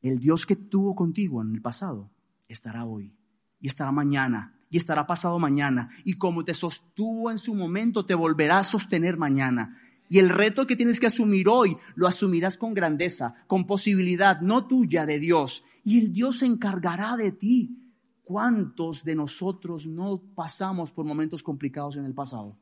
el 0.00 0.18
Dios 0.20 0.46
que 0.46 0.56
tuvo 0.56 0.96
contigo 0.96 1.42
en 1.42 1.54
el 1.54 1.60
pasado 1.60 2.10
estará 2.48 2.86
hoy 2.86 3.14
y 3.60 3.66
estará 3.66 3.92
mañana 3.92 4.54
y 4.70 4.78
estará 4.78 5.06
pasado 5.06 5.38
mañana. 5.38 5.90
Y 6.02 6.14
como 6.14 6.44
te 6.44 6.54
sostuvo 6.54 7.30
en 7.30 7.38
su 7.38 7.54
momento, 7.54 8.06
te 8.06 8.14
volverá 8.14 8.60
a 8.60 8.64
sostener 8.64 9.18
mañana. 9.18 9.78
Y 10.08 10.20
el 10.20 10.30
reto 10.30 10.66
que 10.66 10.76
tienes 10.76 10.98
que 10.98 11.06
asumir 11.08 11.48
hoy, 11.48 11.76
lo 11.94 12.06
asumirás 12.06 12.56
con 12.56 12.72
grandeza, 12.72 13.44
con 13.46 13.66
posibilidad, 13.66 14.40
no 14.40 14.66
tuya, 14.66 15.04
de 15.04 15.18
Dios. 15.18 15.64
Y 15.84 15.98
el 15.98 16.12
Dios 16.14 16.38
se 16.38 16.46
encargará 16.46 17.16
de 17.18 17.32
ti. 17.32 17.87
¿Cuántos 18.28 19.04
de 19.04 19.14
nosotros 19.14 19.86
no 19.86 20.20
pasamos 20.34 20.92
por 20.92 21.06
momentos 21.06 21.42
complicados 21.42 21.96
en 21.96 22.04
el 22.04 22.12
pasado? 22.12 22.58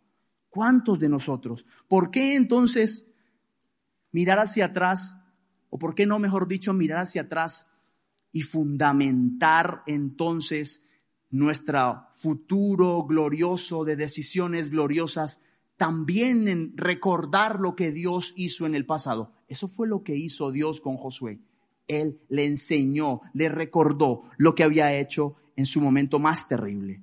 ¿Cuántos 0.48 1.00
de 1.00 1.08
nosotros? 1.08 1.66
¿Por 1.88 2.12
qué 2.12 2.36
entonces 2.36 3.12
mirar 4.12 4.38
hacia 4.38 4.66
atrás, 4.66 5.24
o 5.68 5.76
por 5.76 5.96
qué 5.96 6.06
no, 6.06 6.20
mejor 6.20 6.46
dicho, 6.46 6.72
mirar 6.72 7.00
hacia 7.00 7.22
atrás 7.22 7.72
y 8.30 8.42
fundamentar 8.42 9.82
entonces 9.88 10.88
nuestro 11.30 12.10
futuro 12.14 13.02
glorioso 13.02 13.84
de 13.84 13.96
decisiones 13.96 14.70
gloriosas, 14.70 15.42
también 15.76 16.46
en 16.46 16.76
recordar 16.76 17.58
lo 17.58 17.74
que 17.74 17.90
Dios 17.90 18.34
hizo 18.36 18.66
en 18.66 18.76
el 18.76 18.86
pasado. 18.86 19.32
Eso 19.48 19.66
fue 19.66 19.88
lo 19.88 20.04
que 20.04 20.14
hizo 20.14 20.52
Dios 20.52 20.80
con 20.80 20.96
Josué. 20.96 21.40
Él 21.88 22.20
le 22.28 22.44
enseñó, 22.46 23.20
le 23.32 23.48
recordó 23.48 24.22
lo 24.36 24.54
que 24.54 24.64
había 24.64 24.94
hecho 24.94 25.36
en 25.56 25.66
su 25.66 25.80
momento 25.80 26.18
más 26.18 26.48
terrible. 26.48 27.02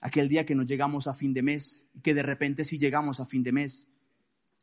Aquel 0.00 0.28
día 0.28 0.46
que 0.46 0.54
nos 0.54 0.66
llegamos 0.66 1.08
a 1.08 1.12
fin 1.12 1.34
de 1.34 1.42
mes, 1.42 1.88
y 1.94 2.00
que 2.00 2.14
de 2.14 2.22
repente 2.22 2.64
sí 2.64 2.78
llegamos 2.78 3.20
a 3.20 3.24
fin 3.24 3.42
de 3.42 3.52
mes. 3.52 3.88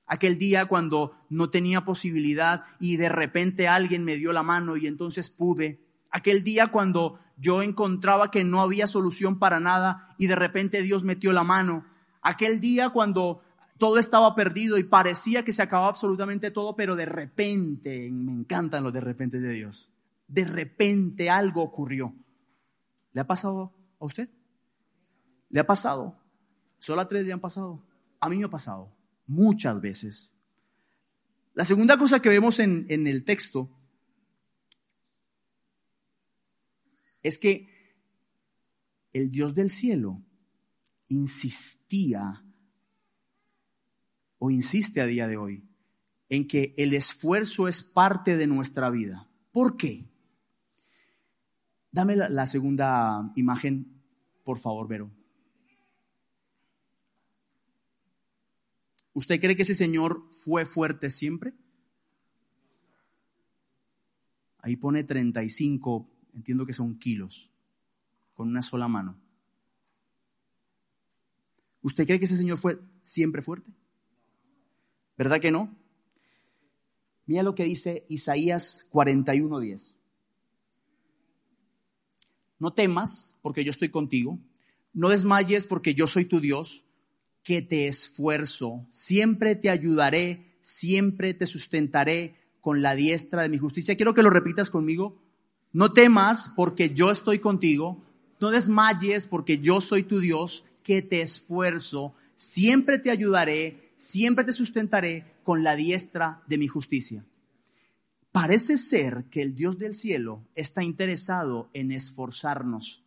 Aquel 0.07 0.37
día 0.37 0.67
cuando 0.67 1.17
no 1.29 1.49
tenía 1.49 1.83
posibilidad 1.83 2.63
y 2.79 2.97
de 2.97 3.09
repente 3.09 3.67
alguien 3.67 4.03
me 4.03 4.17
dio 4.17 4.33
la 4.33 4.43
mano 4.43 4.77
y 4.77 4.87
entonces 4.87 5.29
pude. 5.29 5.81
Aquel 6.11 6.43
día 6.43 6.67
cuando 6.67 7.19
yo 7.37 7.63
encontraba 7.63 8.29
que 8.31 8.43
no 8.43 8.61
había 8.61 8.87
solución 8.87 9.39
para 9.39 9.59
nada 9.59 10.15
y 10.17 10.27
de 10.27 10.35
repente 10.35 10.83
Dios 10.83 11.03
metió 11.03 11.33
la 11.33 11.43
mano. 11.43 11.85
Aquel 12.21 12.61
día 12.61 12.89
cuando 12.89 13.41
todo 13.77 13.97
estaba 13.99 14.35
perdido 14.35 14.77
y 14.77 14.83
parecía 14.83 15.43
que 15.43 15.51
se 15.51 15.61
acababa 15.61 15.89
absolutamente 15.89 16.51
todo, 16.51 16.75
pero 16.75 16.95
de 16.95 17.05
repente, 17.05 18.09
me 18.11 18.31
encantan 18.31 18.83
los 18.83 18.93
de 18.93 19.01
repente 19.01 19.39
de 19.39 19.51
Dios, 19.51 19.91
de 20.27 20.45
repente 20.45 21.29
algo 21.29 21.61
ocurrió. 21.61 22.13
¿Le 23.11 23.21
ha 23.21 23.27
pasado 23.27 23.73
a 23.99 24.05
usted? 24.05 24.29
¿Le 25.49 25.59
ha 25.59 25.67
pasado? 25.67 26.17
Solo 26.79 27.01
a 27.01 27.07
tres 27.07 27.23
días 27.23 27.35
han 27.35 27.41
pasado. 27.41 27.81
A 28.19 28.29
mí 28.29 28.37
me 28.37 28.45
ha 28.45 28.49
pasado 28.49 28.93
muchas 29.27 29.81
veces. 29.81 30.33
La 31.53 31.65
segunda 31.65 31.97
cosa 31.97 32.21
que 32.21 32.29
vemos 32.29 32.59
en, 32.59 32.85
en 32.89 33.07
el 33.07 33.23
texto 33.23 33.69
es 37.23 37.37
que 37.37 37.69
el 39.13 39.31
Dios 39.31 39.55
del 39.55 39.69
cielo 39.69 40.21
insistía 41.07 42.44
insiste 44.49 45.01
a 45.01 45.05
día 45.05 45.27
de 45.27 45.37
hoy 45.37 45.63
en 46.29 46.47
que 46.47 46.73
el 46.77 46.93
esfuerzo 46.93 47.67
es 47.67 47.83
parte 47.83 48.37
de 48.37 48.47
nuestra 48.47 48.89
vida. 48.89 49.29
¿Por 49.51 49.77
qué? 49.77 50.05
Dame 51.91 52.15
la, 52.15 52.45
segunda 52.45 53.31
imagen, 53.35 54.01
por 54.43 54.59
favor, 54.59 54.87
Vero. 54.87 55.11
¿Usted 59.13 59.39
cree 59.39 59.55
que 59.55 59.61
ese 59.61 59.75
señor 59.75 60.27
fue 60.31 60.65
fuerte 60.65 61.09
siempre? 61.09 61.53
Ahí 64.59 64.75
pone 64.75 65.03
35 65.03 66.15
entiendo 66.35 66.65
que 66.65 66.73
son 66.73 66.99
kilos, 66.99 67.49
con 68.33 68.49
una 68.49 68.61
sola 68.61 68.87
mano. 68.87 69.17
¿Usted 71.81 72.05
cree 72.05 72.19
que 72.19 72.25
ese 72.25 72.37
Señor 72.37 72.57
fue 72.57 72.79
siempre 73.03 73.41
fuerte? 73.41 73.71
¿Verdad 75.17 75.39
que 75.39 75.51
no? 75.51 75.75
Mira 77.25 77.43
lo 77.43 77.55
que 77.55 77.63
dice 77.63 78.05
Isaías 78.09 78.87
41:10. 78.91 79.95
No 82.59 82.73
temas 82.73 83.37
porque 83.41 83.63
yo 83.63 83.71
estoy 83.71 83.89
contigo, 83.89 84.39
no 84.93 85.09
desmayes 85.09 85.65
porque 85.65 85.93
yo 85.93 86.07
soy 86.07 86.25
tu 86.25 86.39
Dios, 86.39 86.87
que 87.43 87.61
te 87.61 87.87
esfuerzo, 87.87 88.87
siempre 88.89 89.55
te 89.55 89.69
ayudaré, 89.69 90.57
siempre 90.61 91.33
te 91.33 91.45
sustentaré 91.45 92.35
con 92.59 92.81
la 92.81 92.95
diestra 92.95 93.43
de 93.43 93.49
mi 93.49 93.59
justicia. 93.59 93.95
Quiero 93.95 94.15
que 94.15 94.23
lo 94.23 94.31
repitas 94.31 94.71
conmigo. 94.71 95.21
No 95.71 95.93
temas 95.93 96.51
porque 96.55 96.95
yo 96.95 97.11
estoy 97.11 97.37
contigo. 97.37 98.03
No 98.39 98.49
desmayes 98.49 99.27
porque 99.27 99.59
yo 99.59 99.79
soy 99.81 100.01
tu 100.01 100.19
Dios 100.19 100.65
que 100.81 101.03
te 101.03 101.21
esfuerzo. 101.21 102.15
Siempre 102.35 102.97
te 102.97 103.11
ayudaré, 103.11 103.84
siempre 103.95 104.45
te 104.45 104.53
sustentaré 104.53 105.35
con 105.43 105.63
la 105.63 105.75
diestra 105.75 106.43
de 106.47 106.57
mi 106.57 106.67
justicia. 106.67 107.25
Parece 108.31 108.77
ser 108.77 109.25
que 109.31 109.41
el 109.41 109.55
Dios 109.55 109.77
del 109.77 109.93
cielo 109.93 110.45
está 110.55 110.83
interesado 110.83 111.69
en 111.73 111.91
esforzarnos. 111.91 113.03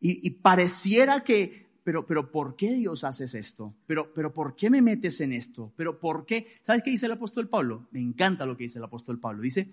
Y, 0.00 0.30
pareciera 0.30 1.24
que, 1.24 1.66
pero, 1.82 2.06
pero 2.06 2.30
¿por 2.30 2.56
qué 2.56 2.74
Dios 2.74 3.04
haces 3.04 3.34
esto? 3.34 3.74
Pero, 3.86 4.12
pero 4.14 4.32
¿por 4.32 4.54
qué 4.54 4.70
me 4.70 4.82
metes 4.82 5.20
en 5.20 5.32
esto? 5.32 5.72
Pero 5.76 5.98
¿por 5.98 6.24
qué? 6.24 6.46
¿Sabes 6.62 6.82
qué 6.82 6.90
dice 6.90 7.06
el 7.06 7.12
apóstol 7.12 7.48
Pablo? 7.48 7.88
Me 7.90 8.00
encanta 8.00 8.46
lo 8.46 8.56
que 8.56 8.64
dice 8.64 8.78
el 8.78 8.84
apóstol 8.84 9.18
Pablo. 9.18 9.42
Dice, 9.42 9.68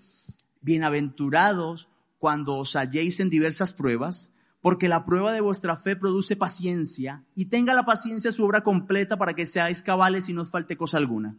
Bienaventurados 0.61 1.89
cuando 2.17 2.57
os 2.57 2.75
halléis 2.75 3.19
en 3.19 3.29
diversas 3.29 3.71
pruebas, 3.73 4.34
porque 4.65 4.87
la 4.87 5.05
prueba 5.05 5.31
de 5.31 5.41
vuestra 5.41 5.75
fe 5.75 5.95
produce 5.95 6.35
paciencia, 6.35 7.23
y 7.35 7.45
tenga 7.49 7.75
la 7.75 7.85
paciencia 7.85 8.31
su 8.31 8.43
obra 8.43 8.63
completa 8.63 9.15
para 9.15 9.35
que 9.35 9.45
seáis 9.45 9.83
cabales 9.83 10.27
y 10.27 10.33
no 10.33 10.41
os 10.41 10.49
falte 10.49 10.75
cosa 10.75 10.97
alguna. 10.97 11.37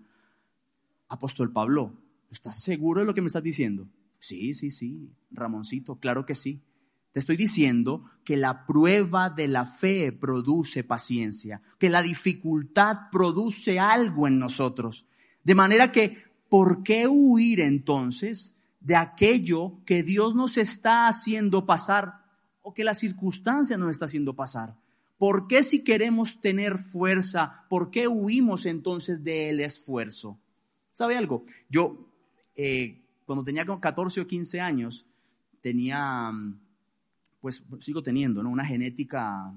Apóstol 1.08 1.50
Pablo, 1.52 1.92
¿estás 2.30 2.62
seguro 2.62 3.00
de 3.00 3.06
lo 3.08 3.14
que 3.14 3.22
me 3.22 3.26
estás 3.26 3.42
diciendo? 3.42 3.88
Sí, 4.20 4.54
sí, 4.54 4.70
sí, 4.70 5.10
Ramoncito, 5.32 5.96
claro 5.96 6.24
que 6.24 6.36
sí. 6.36 6.62
Te 7.10 7.18
estoy 7.18 7.36
diciendo 7.36 8.04
que 8.22 8.36
la 8.36 8.64
prueba 8.64 9.28
de 9.28 9.48
la 9.48 9.66
fe 9.66 10.12
produce 10.12 10.84
paciencia, 10.84 11.62
que 11.80 11.90
la 11.90 12.02
dificultad 12.02 13.10
produce 13.10 13.80
algo 13.80 14.28
en 14.28 14.38
nosotros. 14.38 15.08
De 15.42 15.56
manera 15.56 15.90
que, 15.90 16.22
¿por 16.48 16.84
qué 16.84 17.08
huir 17.08 17.58
entonces 17.58 18.56
de 18.78 18.94
aquello 18.94 19.80
que 19.84 20.04
Dios 20.04 20.36
nos 20.36 20.56
está 20.58 21.08
haciendo 21.08 21.66
pasar 21.66 22.24
o 22.68 22.74
que 22.74 22.82
la 22.82 22.94
circunstancia 22.94 23.76
nos 23.76 23.92
está 23.92 24.06
haciendo 24.06 24.34
pasar. 24.34 24.74
¿Por 25.18 25.46
qué 25.46 25.62
si 25.62 25.84
queremos 25.84 26.40
tener 26.40 26.78
fuerza, 26.78 27.64
por 27.70 27.92
qué 27.92 28.08
huimos 28.08 28.66
entonces 28.66 29.22
del 29.22 29.60
esfuerzo? 29.60 30.36
¿Sabe 30.90 31.16
algo? 31.16 31.44
Yo 31.70 32.10
eh, 32.56 33.04
cuando 33.24 33.44
tenía 33.44 33.64
como 33.64 33.80
14 33.80 34.20
o 34.20 34.26
15 34.26 34.60
años, 34.60 35.06
tenía, 35.60 36.32
pues 37.40 37.64
sigo 37.78 38.02
teniendo, 38.02 38.42
¿no? 38.42 38.50
Una 38.50 38.66
genética 38.66 39.54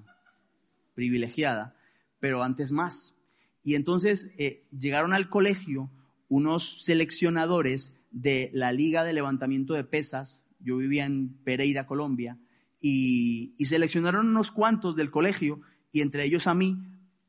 privilegiada, 0.93 1.75
pero 2.19 2.43
antes 2.43 2.71
más. 2.71 3.17
Y 3.63 3.73
entonces 3.73 4.35
eh, 4.37 4.67
llegaron 4.69 5.13
al 5.13 5.29
colegio 5.29 5.89
unos 6.27 6.83
seleccionadores 6.83 7.97
de 8.11 8.51
la 8.53 8.71
Liga 8.71 9.03
de 9.03 9.13
Levantamiento 9.13 9.73
de 9.73 9.83
Pesas. 9.83 10.43
Yo 10.59 10.77
vivía 10.77 11.05
en 11.05 11.29
Pereira, 11.43 11.87
Colombia, 11.87 12.37
y, 12.79 13.55
seleccionaron 13.65 14.27
unos 14.27 14.51
cuantos 14.51 14.95
del 14.95 15.11
colegio, 15.11 15.61
y 15.91 16.01
entre 16.01 16.25
ellos 16.25 16.47
a 16.47 16.53
mí, 16.53 16.77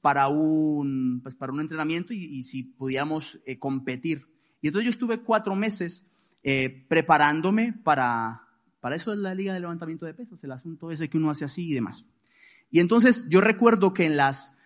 para 0.00 0.28
un, 0.28 1.21
pues 1.23 1.35
para 1.35 1.52
un 1.52 1.61
entrenamiento 1.61 2.14
y, 2.14 2.42
si 2.45 2.62
pudiéramos 2.62 3.38
eh, 3.45 3.59
competir. 3.59 4.26
Y 4.62 4.69
entonces 4.69 4.87
yo 4.87 4.90
estuve 4.90 5.23
cuatro 5.23 5.54
meses 5.57 6.07
eh, 6.42 6.87
preparándome 6.88 7.73
para, 7.73 8.42
para 8.80 8.97
eso 8.97 9.12
es 9.12 9.19
la 9.19 9.35
Liga 9.35 9.52
de 9.52 9.61
Levantamiento 9.61 10.07
de 10.07 10.14
Pesas, 10.14 10.42
el 10.45 10.52
asunto 10.52 10.90
ese 10.90 11.09
que 11.09 11.19
uno 11.19 11.30
hace 11.30 11.45
así 11.45 11.69
y 11.69 11.75
demás. 11.75 12.07
Y 12.71 12.80
entonces 12.80 13.28
yo 13.28 13.40
recuerdo 13.40 13.92
que 13.92 14.04
en, 14.04 14.16
las, 14.16 14.59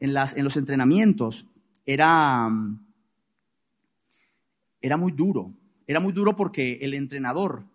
en, 0.00 0.14
las, 0.14 0.36
en 0.36 0.44
los 0.44 0.56
entrenamientos 0.56 1.50
era, 1.84 2.48
era 4.80 4.96
muy 4.96 5.12
duro. 5.12 5.52
Era 5.86 6.00
muy 6.00 6.12
duro 6.12 6.36
porque 6.36 6.78
el 6.80 6.94
entrenador 6.94 7.66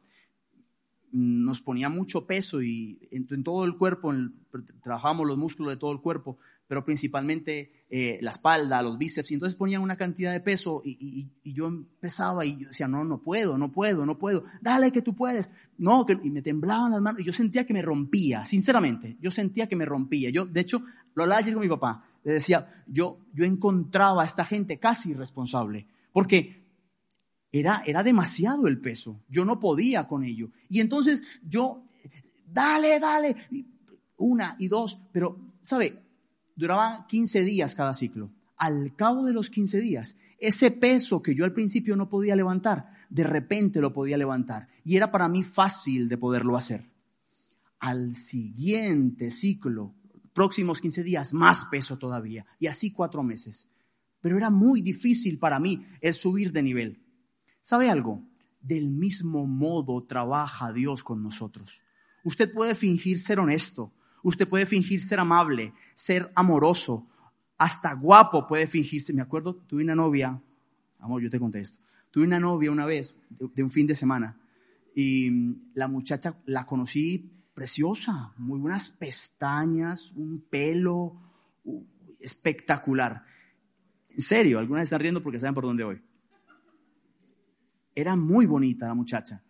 nos 1.18 1.62
ponía 1.62 1.90
mucho 1.90 2.28
peso 2.28 2.62
y 2.62 3.00
en, 3.10 3.44
todo 3.44 3.66
el 3.66 3.76
cuerpo, 3.76 4.14
trabajábamos 4.84 5.26
los 5.26 5.38
músculos 5.38 5.74
de 5.74 5.78
todo 5.78 5.92
el 5.92 6.00
cuerpo, 6.00 6.38
pero 6.68 6.86
principalmente 6.86 7.72
eh, 7.90 8.20
la 8.22 8.30
espalda, 8.30 8.84
los 8.84 9.00
bíceps, 9.00 9.32
y 9.32 9.34
entonces 9.34 9.58
ponían 9.58 9.82
una 9.82 9.96
cantidad 9.96 10.32
de 10.32 10.42
peso 10.42 10.84
y, 10.86 11.28
yo 11.44 11.66
empezaba 11.66 12.46
y 12.46 12.60
yo 12.60 12.68
decía, 12.68 12.88
no, 12.88 13.04
no 13.04 13.24
puedo, 13.24 13.58
no 13.58 13.72
puedo, 13.72 14.06
no 14.06 14.20
puedo, 14.20 14.44
dale 14.62 14.92
que 14.92 15.02
tú 15.02 15.16
puedes, 15.16 15.50
no, 15.80 16.06
y 16.24 16.30
me 16.30 16.44
temblaban 16.44 16.92
las 16.92 17.02
manos 17.02 17.22
y 17.22 17.24
yo 17.24 17.34
sentía 17.34 17.66
que 17.66 17.74
me 17.74 17.82
rompía, 17.82 18.46
sinceramente, 18.46 19.18
yo 19.20 19.32
sentía 19.32 19.68
que 19.68 19.76
me 19.76 19.86
rompía, 19.86 20.30
yo, 20.30 20.46
de 20.46 20.62
hecho, 20.62 20.82
lo 21.16 21.24
hablaba 21.24 21.40
ayer 21.40 21.56
con 21.56 21.64
mi 21.64 21.70
papá, 21.70 22.06
le 22.24 22.34
decía, 22.34 22.84
yo, 22.86 23.22
yo 23.34 23.44
encontraba 23.44 24.22
a 24.22 24.26
esta 24.26 24.46
gente 24.46 24.78
casi 24.78 25.12
irresponsable, 25.12 25.88
porque 26.12 26.67
era, 27.58 27.84
era 27.86 28.04
demasiado 28.04 28.68
el 28.68 28.80
peso, 28.80 29.24
yo 29.30 29.46
no 29.46 29.60
podía 29.60 30.08
con 30.08 30.24
ello, 30.24 30.52
y 30.70 30.80
entonces 30.80 31.24
yo, 31.48 31.84
dale, 32.46 33.00
dale, 33.00 33.36
una 34.18 34.56
y 34.60 34.68
dos, 34.68 35.02
pero, 35.12 35.38
¿sabe? 35.62 36.08
duraba 36.58 37.06
15 37.08 37.46
días 37.46 37.76
cada 37.76 37.94
ciclo. 37.94 38.32
Al 38.58 38.96
cabo 38.96 39.24
de 39.24 39.32
los 39.32 39.50
15 39.50 39.80
días, 39.80 40.18
ese 40.40 40.72
peso 40.72 41.22
que 41.22 41.34
yo 41.34 41.46
al 41.46 41.54
principio 41.54 41.96
no 41.96 42.10
podía 42.10 42.36
levantar, 42.36 42.92
de 43.10 43.24
repente 43.24 43.80
lo 43.80 43.94
podía 43.94 44.18
levantar. 44.18 44.68
Y 44.84 44.98
era 44.98 45.12
para 45.12 45.30
mí 45.30 45.44
fácil 45.44 46.10
de 46.10 46.18
poderlo 46.18 46.58
hacer. 46.58 46.84
Al 47.80 48.16
siguiente 48.16 49.30
ciclo, 49.30 49.94
próximos 50.34 50.82
15 50.82 51.04
días, 51.04 51.34
más 51.34 51.66
peso 51.66 51.98
todavía. 51.98 52.46
Y 52.60 52.66
así 52.66 52.92
cuatro 52.92 53.22
meses. 53.22 53.70
Pero 54.20 54.36
era 54.38 54.50
muy 54.50 54.82
difícil 54.82 55.38
para 55.38 55.60
mí 55.60 55.86
el 56.02 56.16
subir 56.16 56.52
de 56.52 56.64
nivel. 56.64 57.04
¿Sabe 57.68 57.90
algo? 57.90 58.24
Del 58.62 58.88
mismo 58.88 59.46
modo 59.46 60.02
trabaja 60.06 60.72
Dios 60.72 61.04
con 61.04 61.22
nosotros. 61.22 61.84
Usted 62.24 62.54
puede 62.54 62.76
fingir 62.76 63.20
ser 63.20 63.42
honesto, 63.42 63.92
Usted 64.24 64.48
puede 64.48 64.66
fingir 64.66 65.04
ser 65.04 65.20
amable, 65.20 65.74
ser 65.94 66.32
amoroso, 66.34 67.08
hasta 67.58 67.94
guapo 67.94 68.48
puede 68.48 68.68
fingirse. 68.68 69.12
Me 69.12 69.22
acuerdo, 69.22 69.54
tuve 69.56 69.84
una 69.84 69.96
novia, 69.96 70.42
amor, 71.00 71.22
yo 71.22 71.30
te 71.30 71.40
contesto. 71.40 71.80
Tuve 72.10 72.24
una 72.24 72.40
novia 72.40 72.72
una 72.72 72.86
vez, 72.86 73.18
de, 73.30 73.64
un 73.64 73.70
fin 73.70 73.86
de 73.86 73.96
semana, 73.96 74.40
y 74.96 75.30
la 75.74 75.90
muchacha 75.90 76.38
la 76.46 76.66
conocí 76.66 77.30
preciosa, 77.54 78.34
muy 78.38 78.60
buenas 78.60 78.88
pestañas, 78.88 80.14
un 80.14 80.46
pelo 80.50 81.18
espectacular. 82.22 83.26
En 84.10 84.22
serio, 84.22 84.58
algunas 84.58 84.84
están 84.84 85.02
riendo 85.02 85.22
porque 85.22 85.42
saben 85.42 85.54
por 85.54 85.66
dónde 85.66 85.84
voy. 85.84 86.02
Era 87.98 88.16
muy 88.16 88.46
bonita 88.46 88.88
la 88.88 88.94
muchacha. 88.94 89.42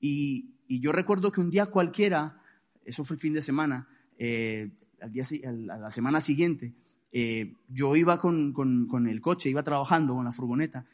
Y, 0.00 0.48
yo 0.66 0.90
recuerdo 0.90 1.30
que 1.30 1.40
un 1.40 1.50
día 1.50 1.66
cualquiera, 1.66 2.42
eso 2.84 3.04
fue 3.04 3.14
el 3.14 3.20
fin 3.20 3.32
de 3.32 3.40
semana, 3.40 3.86
eh, 4.18 4.72
al 5.00 5.12
día, 5.12 5.22
a 5.46 5.78
la 5.78 5.90
semana 5.92 6.20
siguiente, 6.20 6.74
eh, 7.12 7.54
yo 7.68 7.94
iba 7.94 8.18
con, 8.18 8.52
con, 8.52 9.06
el 9.06 9.20
coche, 9.20 9.50
iba 9.50 9.62
trabajando 9.62 10.14
con 10.16 10.24
la 10.24 10.32
furgoneta 10.32 10.84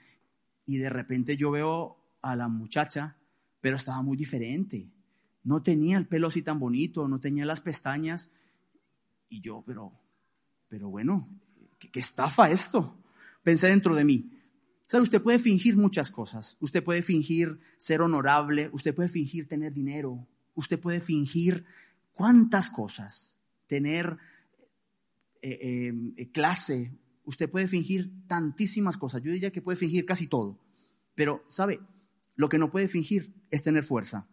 y 0.67 0.77
de 0.77 0.91
repente 0.91 1.35
yo 1.35 1.51
veo 1.51 1.97
a 2.21 2.37
la 2.37 2.49
muchacha, 2.49 3.17
pero 3.63 3.77
estaba 3.77 4.03
muy 4.03 4.19
diferente. 4.19 4.91
No 5.45 5.63
tenía 5.63 5.97
el 5.97 6.09
pelo 6.09 6.27
así 6.27 6.43
tan 6.43 6.59
bonito, 6.59 7.09
no 7.09 7.21
tenía 7.21 7.47
las 7.47 7.63
pestañas. 7.63 8.31
Y 9.31 9.41
yo, 9.41 9.63
pero, 9.67 9.99
pero 10.69 10.91
bueno, 10.91 11.27
¿qué, 11.79 11.91
qué 11.91 12.01
estafa 12.01 12.51
esto? 12.51 13.03
Pensé 13.43 13.69
dentro 13.69 13.95
de 13.95 14.05
mí. 14.05 14.38
¿Sabe? 14.89 15.03
Usted 15.03 15.23
puede 15.23 15.39
fingir 15.39 15.77
muchas 15.77 16.11
cosas. 16.11 16.57
Usted 16.61 16.83
puede 16.83 17.03
fingir 17.03 17.61
ser 17.77 18.01
honorable, 18.01 18.71
usted 18.73 18.95
puede 18.95 19.09
fingir 19.09 19.47
tener 19.47 19.73
dinero, 19.73 20.27
usted 20.55 20.81
puede 20.81 21.01
fingir 21.01 21.65
cuántas 22.15 22.71
cosas, 22.71 23.39
tener 23.69 24.17
eh, 25.41 25.93
eh, 26.17 26.31
clase, 26.33 26.91
usted 27.25 27.49
puede 27.49 27.69
fingir 27.69 28.27
tantísimas 28.27 28.97
cosas, 28.97 29.23
yo 29.23 29.31
diría 29.31 29.53
que 29.53 29.63
puede 29.63 29.77
fingir 29.77 30.05
casi 30.05 30.27
todo, 30.27 30.59
pero 31.15 31.45
sabe, 31.47 31.79
lo 32.35 32.49
que 32.49 32.59
no 32.59 32.71
puede 32.73 32.89
fingir 32.89 33.35
es 33.51 33.63
tener 33.63 33.85
fuerza. 33.85 34.27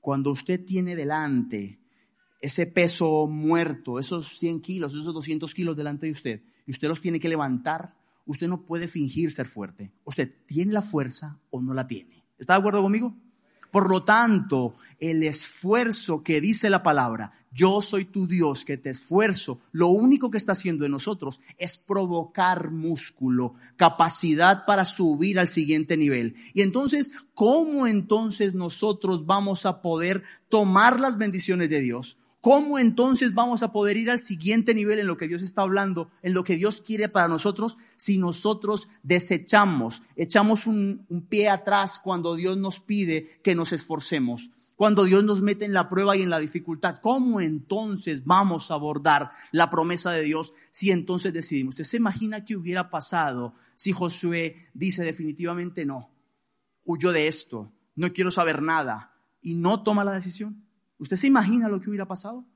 Cuando 0.00 0.32
usted 0.32 0.64
tiene 0.64 0.96
delante 0.96 1.78
ese 2.40 2.66
peso 2.66 3.28
muerto, 3.28 4.00
esos 4.00 4.38
100 4.38 4.62
kilos, 4.62 4.94
esos 4.94 5.14
200 5.14 5.54
kilos 5.54 5.76
delante 5.76 6.06
de 6.06 6.12
usted, 6.12 6.42
y 6.66 6.72
usted 6.72 6.88
los 6.88 7.00
tiene 7.00 7.20
que 7.20 7.28
levantar, 7.28 7.94
usted 8.26 8.48
no 8.48 8.64
puede 8.64 8.88
fingir 8.88 9.30
ser 9.30 9.46
fuerte. 9.46 9.92
Usted 10.04 10.34
tiene 10.46 10.72
la 10.72 10.82
fuerza 10.82 11.38
o 11.50 11.60
no 11.60 11.74
la 11.74 11.86
tiene. 11.86 12.24
¿Está 12.38 12.54
de 12.54 12.60
acuerdo 12.60 12.82
conmigo? 12.82 13.16
Por 13.72 13.88
lo 13.88 14.04
tanto, 14.04 14.74
el 14.98 15.22
esfuerzo 15.22 16.22
que 16.22 16.42
dice 16.42 16.68
la 16.68 16.82
palabra, 16.82 17.32
yo 17.50 17.80
soy 17.80 18.04
tu 18.04 18.26
Dios 18.26 18.66
que 18.66 18.76
te 18.76 18.90
esfuerzo, 18.90 19.60
lo 19.72 19.88
único 19.88 20.30
que 20.30 20.36
está 20.36 20.52
haciendo 20.52 20.84
en 20.84 20.92
nosotros 20.92 21.40
es 21.56 21.78
provocar 21.78 22.70
músculo, 22.70 23.54
capacidad 23.76 24.66
para 24.66 24.84
subir 24.84 25.38
al 25.38 25.48
siguiente 25.48 25.96
nivel. 25.96 26.34
Y 26.52 26.60
entonces, 26.60 27.12
¿cómo 27.32 27.86
entonces 27.86 28.54
nosotros 28.54 29.24
vamos 29.24 29.64
a 29.64 29.80
poder 29.80 30.22
tomar 30.50 31.00
las 31.00 31.16
bendiciones 31.16 31.70
de 31.70 31.80
Dios? 31.80 32.18
¿Cómo 32.42 32.80
entonces 32.80 33.34
vamos 33.34 33.62
a 33.62 33.70
poder 33.70 33.96
ir 33.96 34.10
al 34.10 34.18
siguiente 34.18 34.74
nivel 34.74 34.98
en 34.98 35.06
lo 35.06 35.16
que 35.16 35.28
Dios 35.28 35.42
está 35.42 35.62
hablando, 35.62 36.10
en 36.22 36.34
lo 36.34 36.42
que 36.42 36.56
Dios 36.56 36.80
quiere 36.80 37.08
para 37.08 37.28
nosotros, 37.28 37.78
si 37.96 38.18
nosotros 38.18 38.88
desechamos, 39.04 40.02
echamos 40.16 40.66
un, 40.66 41.06
pie 41.28 41.48
atrás 41.48 42.00
cuando 42.02 42.34
Dios 42.34 42.58
nos 42.58 42.80
pide 42.80 43.38
que 43.44 43.54
nos 43.54 43.72
esforcemos? 43.72 44.50
Cuando 44.74 45.04
Dios 45.04 45.22
nos 45.22 45.40
mete 45.40 45.66
en 45.66 45.72
la 45.72 45.88
prueba 45.88 46.16
y 46.16 46.22
en 46.22 46.30
la 46.30 46.40
dificultad, 46.40 46.96
¿cómo 47.00 47.40
entonces 47.40 48.24
vamos 48.24 48.72
a 48.72 48.74
abordar 48.74 49.30
la 49.52 49.70
promesa 49.70 50.10
de 50.10 50.24
Dios 50.24 50.52
si 50.72 50.90
entonces 50.90 51.32
decidimos? 51.32 51.74
¿Usted 51.74 51.84
se 51.84 51.98
imagina 51.98 52.44
qué 52.44 52.56
hubiera 52.56 52.90
pasado 52.90 53.54
si 53.76 53.92
Josué 53.92 54.68
dice 54.74 55.04
definitivamente 55.04 55.84
no, 55.86 56.10
huyo 56.84 57.12
de 57.12 57.28
esto, 57.28 57.70
no 57.94 58.12
quiero 58.12 58.32
saber 58.32 58.62
nada 58.62 59.14
y 59.40 59.54
no 59.54 59.84
toma 59.84 60.02
la 60.02 60.14
decisión? 60.14 60.71
¿Usted 61.02 61.16
se 61.16 61.26
imagina 61.26 61.68
lo 61.68 61.80
que 61.80 61.90
hubiera 61.90 62.06
pasado? 62.06 62.46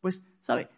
Pues, 0.00 0.32
¿sabe? 0.38 0.68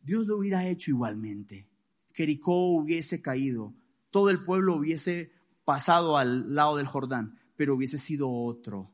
Dios 0.00 0.26
lo 0.26 0.38
hubiera 0.38 0.66
hecho 0.66 0.90
igualmente. 0.90 1.68
Jericó 2.14 2.70
hubiese 2.70 3.20
caído, 3.20 3.74
todo 4.10 4.30
el 4.30 4.42
pueblo 4.42 4.74
hubiese 4.74 5.32
pasado 5.66 6.16
al 6.16 6.54
lado 6.54 6.78
del 6.78 6.86
Jordán, 6.86 7.38
pero 7.56 7.74
hubiese 7.74 7.98
sido 7.98 8.30
otro 8.30 8.90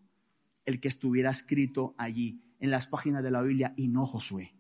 el 0.65 0.81
que 0.81 0.89
estuviera 0.89 1.31
escrito 1.31 1.95
allí 1.99 2.43
en 2.59 2.73
las 2.73 2.89
páginas 2.89 3.23
de 3.23 3.31
la 3.31 3.43
Biblia 3.43 3.75
y 3.77 3.87
no 3.87 4.05
Josué. 4.05 4.53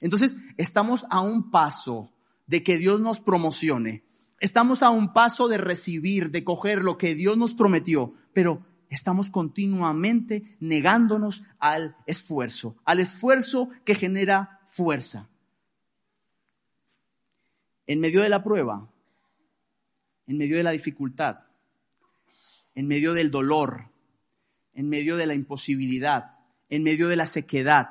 Entonces, 0.00 0.36
estamos 0.58 1.06
a 1.08 1.22
un 1.22 1.50
paso 1.50 2.12
de 2.46 2.62
que 2.62 2.76
Dios 2.76 3.00
nos 3.00 3.20
promocione. 3.20 4.04
Estamos 4.38 4.82
a 4.82 4.90
un 4.90 5.14
paso 5.14 5.48
de 5.48 5.56
recibir, 5.56 6.30
de 6.30 6.44
coger 6.44 6.84
lo 6.84 6.98
que 6.98 7.14
Dios 7.14 7.38
nos 7.38 7.54
prometió, 7.54 8.12
pero 8.34 8.66
estamos 8.90 9.30
continuamente 9.30 10.56
negándonos 10.60 11.44
al 11.58 11.96
esfuerzo, 12.06 12.76
al 12.84 13.00
esfuerzo 13.00 13.70
que 13.84 13.94
genera 13.94 14.60
fuerza. 14.68 15.30
En 17.86 18.00
medio 18.00 18.20
de 18.20 18.28
la 18.28 18.42
prueba, 18.44 18.90
en 20.26 20.36
medio 20.36 20.56
de 20.56 20.62
la 20.64 20.72
dificultad, 20.72 21.44
en 22.74 22.86
medio 22.86 23.14
del 23.14 23.30
dolor, 23.30 23.90
en 24.74 24.88
medio 24.88 25.16
de 25.16 25.26
la 25.26 25.34
imposibilidad, 25.34 26.36
en 26.68 26.82
medio 26.82 27.08
de 27.08 27.16
la 27.16 27.26
sequedad, 27.26 27.88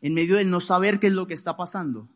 en 0.00 0.14
medio 0.14 0.36
del 0.36 0.50
no 0.50 0.60
saber 0.60 1.00
qué 1.00 1.08
es 1.08 1.12
lo 1.12 1.26
que 1.26 1.34
está 1.34 1.56
pasando, 1.56 2.08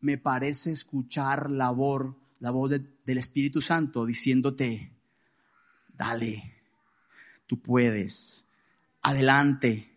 me 0.00 0.18
parece 0.18 0.70
escuchar 0.70 1.50
la 1.50 1.70
voz, 1.70 2.14
la 2.38 2.50
voz 2.50 2.70
del 2.70 3.18
Espíritu 3.18 3.60
Santo 3.60 4.06
diciéndote, 4.06 4.92
Dale, 5.88 6.57
tú 7.48 7.58
puedes. 7.60 8.46
Adelante, 9.02 9.90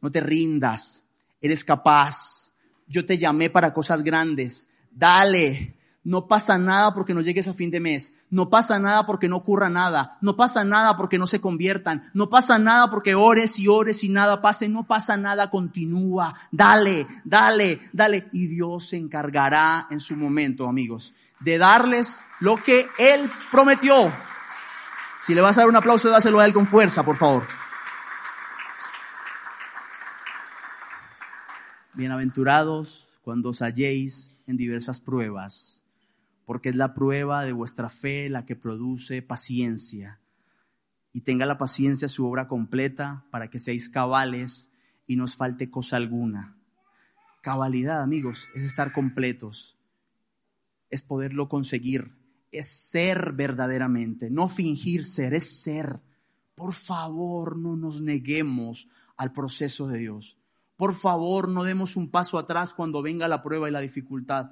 no 0.00 0.10
te 0.10 0.22
rindas, 0.22 1.06
eres 1.42 1.62
capaz. 1.64 2.52
Yo 2.86 3.04
te 3.04 3.18
llamé 3.18 3.50
para 3.50 3.74
cosas 3.74 4.02
grandes. 4.02 4.70
Dale, 4.90 5.74
no 6.04 6.26
pasa 6.26 6.58
nada 6.58 6.94
porque 6.94 7.14
no 7.14 7.20
llegues 7.20 7.48
a 7.48 7.54
fin 7.54 7.70
de 7.70 7.80
mes. 7.80 8.14
No 8.28 8.50
pasa 8.50 8.78
nada 8.78 9.04
porque 9.06 9.28
no 9.28 9.36
ocurra 9.36 9.68
nada. 9.68 10.18
No 10.20 10.36
pasa 10.36 10.64
nada 10.64 10.96
porque 10.96 11.18
no 11.18 11.26
se 11.26 11.40
conviertan. 11.40 12.10
No 12.12 12.28
pasa 12.28 12.58
nada 12.58 12.90
porque 12.90 13.14
ores 13.14 13.58
y 13.58 13.68
ores 13.68 14.02
y 14.04 14.08
nada 14.08 14.42
pase. 14.42 14.68
No 14.68 14.84
pasa 14.84 15.16
nada, 15.16 15.50
continúa. 15.50 16.34
Dale, 16.50 17.06
dale, 17.24 17.80
dale. 17.92 18.28
Y 18.32 18.46
Dios 18.46 18.88
se 18.88 18.96
encargará 18.96 19.86
en 19.90 20.00
su 20.00 20.16
momento, 20.16 20.68
amigos, 20.68 21.14
de 21.40 21.58
darles 21.58 22.20
lo 22.40 22.56
que 22.56 22.86
Él 22.98 23.30
prometió. 23.50 24.12
Si 25.22 25.34
le 25.34 25.40
vas 25.40 25.56
a 25.56 25.62
dar 25.62 25.68
un 25.68 25.76
aplauso, 25.76 26.10
dáselo 26.10 26.40
a 26.40 26.46
Él 26.46 26.52
con 26.52 26.66
fuerza, 26.66 27.04
por 27.04 27.16
favor. 27.16 27.46
Bienaventurados 31.94 33.18
cuando 33.22 33.50
os 33.50 33.62
halléis 33.62 34.36
en 34.46 34.56
diversas 34.56 35.00
pruebas 35.00 35.82
porque 36.44 36.70
es 36.70 36.76
la 36.76 36.94
prueba 36.94 37.44
de 37.44 37.52
vuestra 37.52 37.88
fe 37.88 38.28
la 38.28 38.44
que 38.44 38.56
produce 38.56 39.22
paciencia. 39.22 40.20
Y 41.12 41.22
tenga 41.22 41.46
la 41.46 41.58
paciencia 41.58 42.08
su 42.08 42.26
obra 42.26 42.48
completa 42.48 43.24
para 43.30 43.48
que 43.48 43.58
seáis 43.58 43.88
cabales 43.88 44.74
y 45.06 45.16
no 45.16 45.24
os 45.24 45.36
falte 45.36 45.70
cosa 45.70 45.96
alguna. 45.96 46.56
Cabalidad, 47.42 48.02
amigos, 48.02 48.48
es 48.54 48.64
estar 48.64 48.92
completos, 48.92 49.78
es 50.90 51.02
poderlo 51.02 51.48
conseguir, 51.48 52.12
es 52.52 52.68
ser 52.68 53.32
verdaderamente, 53.32 54.30
no 54.30 54.48
fingir 54.48 55.04
ser, 55.04 55.34
es 55.34 55.62
ser. 55.62 56.00
Por 56.54 56.74
favor, 56.74 57.56
no 57.56 57.76
nos 57.76 58.02
neguemos 58.02 58.88
al 59.16 59.32
proceso 59.32 59.88
de 59.88 59.98
Dios. 59.98 60.38
Por 60.76 60.94
favor, 60.94 61.48
no 61.48 61.64
demos 61.64 61.96
un 61.96 62.10
paso 62.10 62.38
atrás 62.38 62.74
cuando 62.74 63.02
venga 63.02 63.26
la 63.26 63.42
prueba 63.42 63.68
y 63.68 63.72
la 63.72 63.80
dificultad. 63.80 64.50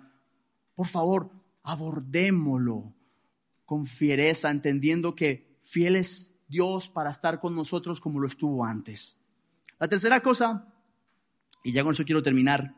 Por 0.74 0.86
favor, 0.86 1.30
abordémoslo 1.62 2.94
con 3.66 3.86
fiereza, 3.86 4.50
entendiendo 4.50 5.14
que 5.14 5.58
fiel 5.60 5.96
es 5.96 6.40
Dios 6.48 6.88
para 6.88 7.10
estar 7.10 7.38
con 7.38 7.54
nosotros 7.54 8.00
como 8.00 8.18
lo 8.18 8.26
estuvo 8.26 8.64
antes. 8.64 9.24
La 9.78 9.88
tercera 9.88 10.20
cosa, 10.20 10.74
y 11.62 11.72
ya 11.72 11.84
con 11.84 11.92
eso 11.92 12.04
quiero 12.04 12.22
terminar, 12.22 12.74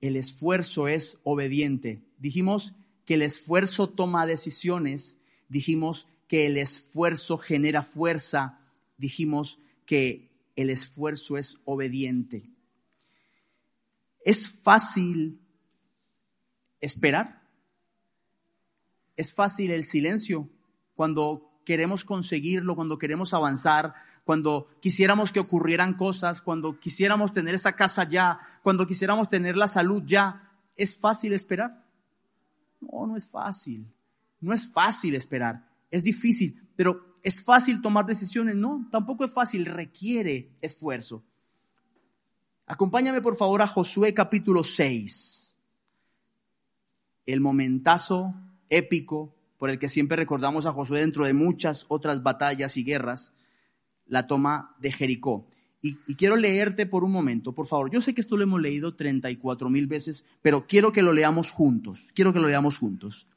el 0.00 0.16
esfuerzo 0.16 0.88
es 0.88 1.20
obediente. 1.24 2.04
Dijimos 2.18 2.76
que 3.06 3.14
el 3.14 3.22
esfuerzo 3.22 3.88
toma 3.88 4.26
decisiones, 4.26 5.18
dijimos 5.48 6.08
que 6.28 6.46
el 6.46 6.58
esfuerzo 6.58 7.38
genera 7.38 7.82
fuerza, 7.82 8.60
dijimos 8.98 9.60
que 9.86 10.28
el 10.56 10.70
esfuerzo 10.70 11.38
es 11.38 11.60
obediente. 11.64 12.50
Es 14.24 14.60
fácil 14.62 15.40
esperar. 16.80 17.42
Es 19.16 19.32
fácil 19.32 19.70
el 19.70 19.84
silencio 19.84 20.50
cuando 20.94 21.60
queremos 21.64 22.04
conseguirlo, 22.04 22.74
cuando 22.74 22.98
queremos 22.98 23.34
avanzar, 23.34 23.94
cuando 24.24 24.68
quisiéramos 24.80 25.30
que 25.30 25.40
ocurrieran 25.40 25.94
cosas, 25.94 26.42
cuando 26.42 26.80
quisiéramos 26.80 27.32
tener 27.32 27.54
esa 27.54 27.76
casa 27.76 28.02
ya, 28.08 28.40
cuando 28.64 28.86
quisiéramos 28.86 29.28
tener 29.28 29.56
la 29.56 29.68
salud 29.68 30.02
ya. 30.04 30.50
¿Es 30.74 30.98
fácil 30.98 31.32
esperar? 31.32 31.85
No, 32.80 33.06
no 33.06 33.16
es 33.16 33.26
fácil. 33.26 33.86
No 34.40 34.52
es 34.52 34.72
fácil 34.72 35.14
esperar. 35.14 35.68
Es 35.90 36.02
difícil, 36.02 36.68
pero 36.76 37.18
¿es 37.22 37.42
fácil 37.42 37.80
tomar 37.80 38.06
decisiones? 38.06 38.56
No, 38.56 38.88
tampoco 38.90 39.24
es 39.24 39.32
fácil, 39.32 39.66
requiere 39.66 40.56
esfuerzo. 40.60 41.24
Acompáñame 42.66 43.20
por 43.20 43.36
favor 43.36 43.62
a 43.62 43.66
Josué 43.66 44.12
capítulo 44.12 44.64
6 44.64 45.36
el 47.26 47.40
momentazo 47.40 48.34
épico 48.70 49.34
por 49.58 49.70
el 49.70 49.78
que 49.78 49.88
siempre 49.88 50.16
recordamos 50.16 50.66
a 50.66 50.72
Josué 50.72 51.00
dentro 51.00 51.26
de 51.26 51.34
muchas 51.34 51.86
otras 51.88 52.22
batallas 52.22 52.76
y 52.76 52.84
guerras, 52.84 53.34
la 54.06 54.26
toma 54.26 54.76
de 54.80 54.92
Jericó. 54.92 55.48
Y, 56.06 56.14
quiero 56.14 56.36
leerte 56.36 56.86
por 56.86 57.04
un 57.04 57.12
momento, 57.12 57.52
por 57.52 57.66
favor. 57.66 57.90
Yo 57.90 58.00
sé 58.00 58.14
que 58.14 58.20
esto 58.20 58.36
lo 58.36 58.42
hemos 58.42 58.60
leído 58.60 58.94
34 58.94 59.70
mil 59.70 59.86
veces, 59.86 60.26
pero 60.42 60.66
quiero 60.66 60.92
que 60.92 61.02
lo 61.02 61.12
leamos 61.12 61.50
juntos. 61.50 62.10
Quiero 62.14 62.32
que 62.32 62.40
lo 62.40 62.48
leamos 62.48 62.78
juntos. 62.78 63.28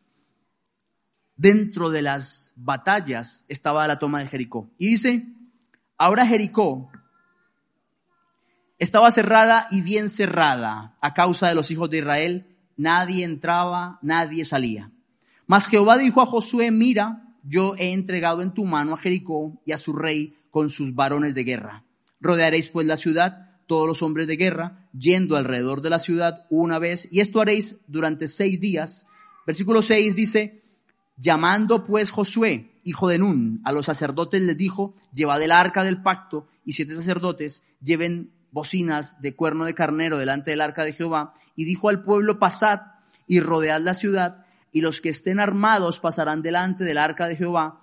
Dentro 1.35 1.89
de 1.89 2.01
las 2.01 2.53
batallas 2.55 3.45
estaba 3.47 3.87
la 3.87 3.99
toma 3.99 4.19
de 4.19 4.27
Jericó. 4.27 4.69
Y 4.77 4.87
dice, 4.87 5.25
ahora 5.97 6.25
Jericó 6.25 6.91
estaba 8.77 9.11
cerrada 9.11 9.67
y 9.71 9.81
bien 9.81 10.09
cerrada 10.09 10.97
a 11.01 11.13
causa 11.13 11.47
de 11.47 11.55
los 11.55 11.71
hijos 11.71 11.89
de 11.89 11.99
Israel 11.99 12.49
nadie 12.79 13.25
entraba, 13.25 13.99
nadie 14.01 14.45
salía. 14.45 14.89
Mas 15.45 15.67
Jehová 15.67 15.97
dijo 15.97 16.21
a 16.21 16.25
Josué, 16.25 16.71
mira, 16.71 17.35
yo 17.43 17.75
he 17.77 17.91
entregado 17.91 18.41
en 18.41 18.53
tu 18.53 18.63
mano 18.63 18.93
a 18.93 18.97
Jericó 18.97 19.61
y 19.65 19.73
a 19.73 19.77
su 19.77 19.93
rey 19.93 20.37
con 20.49 20.69
sus 20.69 20.95
varones 20.95 21.35
de 21.35 21.43
guerra. 21.43 21.83
Rodearéis 22.21 22.69
pues 22.69 22.85
la 22.87 22.97
ciudad, 22.97 23.49
todos 23.67 23.87
los 23.87 24.01
hombres 24.01 24.27
de 24.27 24.35
guerra, 24.35 24.89
yendo 24.97 25.35
alrededor 25.35 25.81
de 25.81 25.89
la 25.89 25.99
ciudad 25.99 26.45
una 26.49 26.79
vez, 26.79 27.07
y 27.11 27.19
esto 27.19 27.39
haréis 27.39 27.81
durante 27.87 28.27
seis 28.27 28.59
días. 28.59 29.07
Versículo 29.45 29.81
6 29.81 30.15
dice, 30.15 30.61
llamando 31.17 31.85
pues 31.85 32.11
Josué, 32.11 32.71
hijo 32.83 33.07
de 33.07 33.19
Nun, 33.19 33.61
a 33.63 33.71
los 33.71 33.85
sacerdotes 33.85 34.41
les 34.41 34.57
dijo, 34.57 34.95
llevad 35.13 35.41
el 35.41 35.51
arca 35.51 35.83
del 35.83 36.01
pacto, 36.01 36.47
y 36.65 36.73
siete 36.73 36.95
sacerdotes 36.95 37.63
lleven 37.81 38.31
bocinas 38.51 39.21
de 39.21 39.35
cuerno 39.35 39.65
de 39.65 39.75
carnero 39.75 40.17
delante 40.17 40.51
del 40.51 40.61
arca 40.61 40.83
de 40.83 40.93
Jehová, 40.93 41.33
y 41.55 41.65
dijo 41.65 41.89
al 41.89 42.03
pueblo, 42.03 42.39
pasad 42.39 42.79
y 43.27 43.39
rodead 43.39 43.81
la 43.81 43.93
ciudad, 43.93 44.45
y 44.71 44.81
los 44.81 45.01
que 45.01 45.09
estén 45.09 45.39
armados 45.39 45.99
pasarán 45.99 46.41
delante 46.41 46.83
del 46.83 46.97
arca 46.97 47.27
de 47.27 47.35
Jehová. 47.35 47.81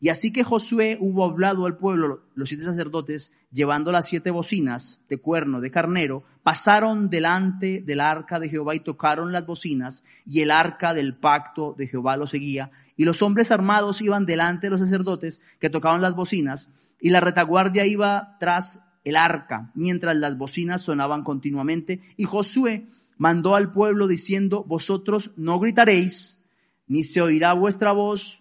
Y 0.00 0.08
así 0.08 0.32
que 0.32 0.44
Josué 0.44 0.96
hubo 0.98 1.24
hablado 1.24 1.66
al 1.66 1.76
pueblo, 1.76 2.22
los 2.34 2.48
siete 2.48 2.64
sacerdotes, 2.64 3.32
llevando 3.52 3.92
las 3.92 4.06
siete 4.06 4.30
bocinas 4.30 5.02
de 5.10 5.18
cuerno 5.18 5.60
de 5.60 5.70
carnero, 5.70 6.24
pasaron 6.42 7.10
delante 7.10 7.82
del 7.82 8.00
arca 8.00 8.40
de 8.40 8.48
Jehová 8.48 8.74
y 8.74 8.80
tocaron 8.80 9.30
las 9.30 9.46
bocinas, 9.46 10.04
y 10.24 10.40
el 10.40 10.50
arca 10.50 10.94
del 10.94 11.14
pacto 11.14 11.74
de 11.76 11.86
Jehová 11.86 12.16
lo 12.16 12.26
seguía, 12.26 12.70
y 12.96 13.04
los 13.04 13.20
hombres 13.20 13.50
armados 13.50 14.00
iban 14.00 14.24
delante 14.24 14.66
de 14.66 14.70
los 14.70 14.80
sacerdotes 14.80 15.42
que 15.60 15.68
tocaban 15.68 16.00
las 16.00 16.16
bocinas, 16.16 16.70
y 16.98 17.10
la 17.10 17.20
retaguardia 17.20 17.84
iba 17.84 18.38
tras 18.40 18.82
el 19.04 19.16
arca, 19.16 19.70
mientras 19.74 20.16
las 20.16 20.38
bocinas 20.38 20.80
sonaban 20.80 21.24
continuamente, 21.24 22.00
y 22.16 22.24
Josué 22.24 22.86
mandó 23.18 23.54
al 23.54 23.70
pueblo 23.70 24.06
diciendo, 24.06 24.64
vosotros 24.64 25.32
no 25.36 25.58
gritaréis, 25.60 26.44
ni 26.86 27.04
se 27.04 27.20
oirá 27.20 27.52
vuestra 27.52 27.92
voz, 27.92 28.39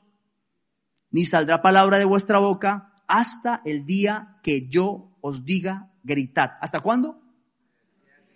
ni 1.12 1.26
saldrá 1.26 1.62
palabra 1.62 1.98
de 1.98 2.06
vuestra 2.06 2.40
boca, 2.40 2.94
hasta 3.08 3.62
el 3.66 3.86
día 3.86 4.40
que 4.44 4.68
yo 4.68 5.18
os 5.22 5.46
diga 5.46 5.92
gritad. 6.04 6.52
¿Hasta 6.62 6.82
cuándo? 6.82 7.22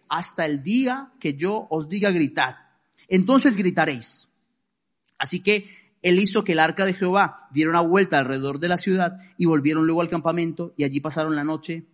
Hasta 0.09 0.45
el 0.45 0.63
día 0.63 1.11
que 1.19 1.35
yo 1.35 1.67
os 1.69 1.89
diga 1.89 2.11
gritad. 2.11 2.55
Entonces 3.07 3.55
gritaréis. 3.55 4.29
Así 5.17 5.41
que 5.41 5.69
él 6.01 6.19
hizo 6.19 6.43
que 6.43 6.51
el 6.51 6.59
arca 6.59 6.85
de 6.85 6.93
Jehová 6.93 7.47
diera 7.51 7.69
una 7.69 7.81
vuelta 7.81 8.19
alrededor 8.19 8.59
de 8.59 8.67
la 8.67 8.77
ciudad 8.77 9.19
y 9.37 9.45
volvieron 9.45 9.85
luego 9.85 10.01
al 10.01 10.09
campamento 10.09 10.73
y 10.77 10.83
allí 10.83 10.99
pasaron 10.99 11.35
la 11.35 11.43
noche 11.43 11.87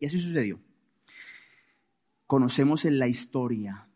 y 0.00 0.06
así 0.06 0.18
sucedió. 0.18 0.60
Conocemos 2.26 2.84
en 2.84 2.98
la 2.98 3.06
historia. 3.06 3.88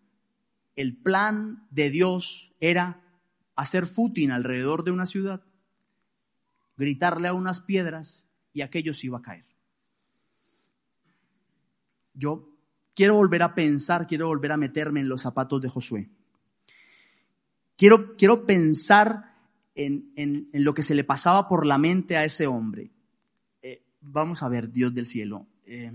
El 0.76 0.96
plan 0.96 1.66
de 1.70 1.90
Dios 1.90 2.54
era 2.60 3.02
hacer 3.56 3.86
footing 3.86 4.30
alrededor 4.30 4.84
de 4.84 4.92
una 4.92 5.06
ciudad, 5.06 5.42
gritarle 6.80 7.28
a 7.28 7.34
unas 7.34 7.60
piedras 7.60 8.26
y 8.52 8.62
aquello 8.62 8.94
se 8.94 9.06
iba 9.06 9.18
a 9.18 9.22
caer. 9.22 9.44
Yo 12.14 12.56
quiero 12.94 13.14
volver 13.14 13.42
a 13.42 13.54
pensar, 13.54 14.06
quiero 14.06 14.28
volver 14.28 14.52
a 14.52 14.56
meterme 14.56 15.00
en 15.00 15.08
los 15.08 15.22
zapatos 15.22 15.60
de 15.60 15.68
Josué. 15.68 16.10
Quiero, 17.76 18.16
quiero 18.16 18.46
pensar 18.46 19.36
en, 19.74 20.48
lo 20.52 20.74
que 20.74 20.82
se 20.82 20.94
le 20.94 21.04
pasaba 21.04 21.48
por 21.48 21.66
la 21.66 21.78
mente 21.78 22.16
a 22.16 22.24
ese 22.24 22.46
hombre. 22.46 22.90
Eh, 23.62 23.84
vamos 24.00 24.42
a 24.42 24.48
ver, 24.48 24.72
Dios 24.72 24.94
del 24.94 25.06
cielo, 25.06 25.46
eh, 25.64 25.92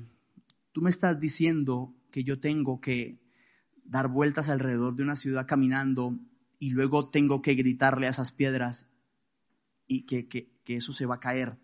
tú 0.72 0.82
me 0.82 0.90
estás 0.90 1.20
diciendo 1.20 1.94
que 2.12 2.24
yo 2.24 2.40
tengo 2.40 2.80
que 2.80 3.20
dar 3.84 4.08
vueltas 4.08 4.50
alrededor 4.50 4.96
de 4.96 5.04
una 5.04 5.16
ciudad 5.16 5.48
caminando 5.48 6.18
y 6.60 6.70
luego 6.70 7.10
tengo 7.10 7.42
que 7.42 7.56
gritarle 7.56 8.08
a 8.08 8.12
esas 8.12 8.32
piedras 8.32 8.96
y 9.88 10.06
que, 10.06 10.55
eso 10.68 10.94
se 10.94 11.06
va 11.06 11.16
a 11.16 11.20
caer. 11.20 11.58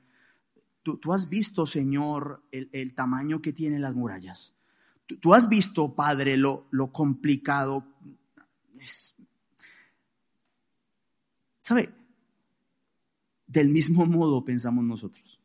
Tú, 0.83 1.13
has 1.13 1.29
visto, 1.29 1.65
Señor, 1.65 2.43
el, 2.51 2.93
tamaño 2.95 3.41
que 3.41 3.53
tienen 3.53 3.81
las 3.81 3.95
murallas. 3.95 4.53
Tú, 5.05 5.33
has 5.33 5.47
visto, 5.47 5.95
Padre, 5.95 6.37
lo, 6.37 6.67
lo 6.71 6.91
complicado. 6.91 7.85
¿Sabe? 11.59 11.93
Del 13.47 13.69
mismo 13.69 14.05
modo 14.05 14.43
pensamos 14.43 14.83
nosotros. 14.83 15.39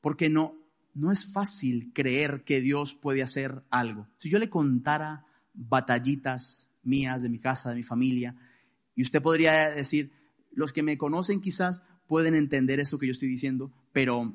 Porque 0.00 0.28
no, 0.28 0.56
no 0.94 1.12
es 1.12 1.30
fácil 1.32 1.92
creer 1.92 2.44
que 2.44 2.60
Dios 2.60 2.94
puede 2.94 3.22
hacer 3.22 3.62
algo. 3.70 4.08
Si 4.18 4.30
yo 4.30 4.38
le 4.38 4.50
contara 4.50 5.26
batallitas 5.52 6.70
mías, 6.82 7.22
de 7.22 7.28
mi 7.28 7.38
casa, 7.38 7.70
de 7.70 7.76
mi 7.76 7.82
familia, 7.82 8.34
y 8.94 9.02
usted 9.02 9.22
podría 9.22 9.70
decir, 9.70 10.12
los 10.52 10.72
que 10.72 10.82
me 10.82 10.98
conocen 10.98 11.40
quizás 11.40 11.86
pueden 12.10 12.34
entender 12.34 12.80
eso 12.80 12.98
que 12.98 13.06
yo 13.06 13.12
estoy 13.12 13.28
diciendo, 13.28 13.70
pero 13.92 14.34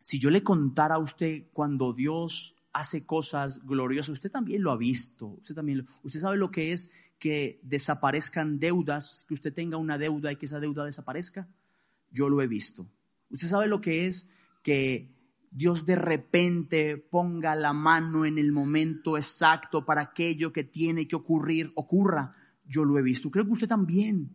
si 0.00 0.20
yo 0.20 0.30
le 0.30 0.44
contara 0.44 0.94
a 0.94 0.98
usted 0.98 1.46
cuando 1.52 1.92
Dios 1.92 2.54
hace 2.72 3.04
cosas 3.04 3.66
gloriosas, 3.66 4.12
usted 4.12 4.30
también 4.30 4.62
lo 4.62 4.70
ha 4.70 4.76
visto, 4.76 5.26
usted 5.26 5.56
también 5.56 5.78
lo, 5.78 5.84
usted 6.04 6.20
sabe 6.20 6.36
lo 6.36 6.52
que 6.52 6.72
es 6.72 6.92
que 7.18 7.58
desaparezcan 7.64 8.60
deudas, 8.60 9.24
que 9.26 9.34
usted 9.34 9.52
tenga 9.52 9.78
una 9.78 9.98
deuda 9.98 10.30
y 10.30 10.36
que 10.36 10.46
esa 10.46 10.60
deuda 10.60 10.84
desaparezca. 10.84 11.48
Yo 12.12 12.28
lo 12.28 12.40
he 12.40 12.46
visto. 12.46 12.88
Usted 13.30 13.48
sabe 13.48 13.66
lo 13.66 13.80
que 13.80 14.06
es 14.06 14.30
que 14.62 15.12
Dios 15.50 15.86
de 15.86 15.96
repente 15.96 16.98
ponga 16.98 17.56
la 17.56 17.72
mano 17.72 18.24
en 18.24 18.38
el 18.38 18.52
momento 18.52 19.16
exacto 19.16 19.84
para 19.84 20.02
aquello 20.02 20.52
que 20.52 20.62
tiene 20.62 21.08
que 21.08 21.16
ocurrir, 21.16 21.72
ocurra. 21.74 22.32
Yo 22.64 22.84
lo 22.84 22.96
he 22.96 23.02
visto. 23.02 23.28
Creo 23.28 23.44
que 23.44 23.54
usted 23.54 23.66
también. 23.66 24.30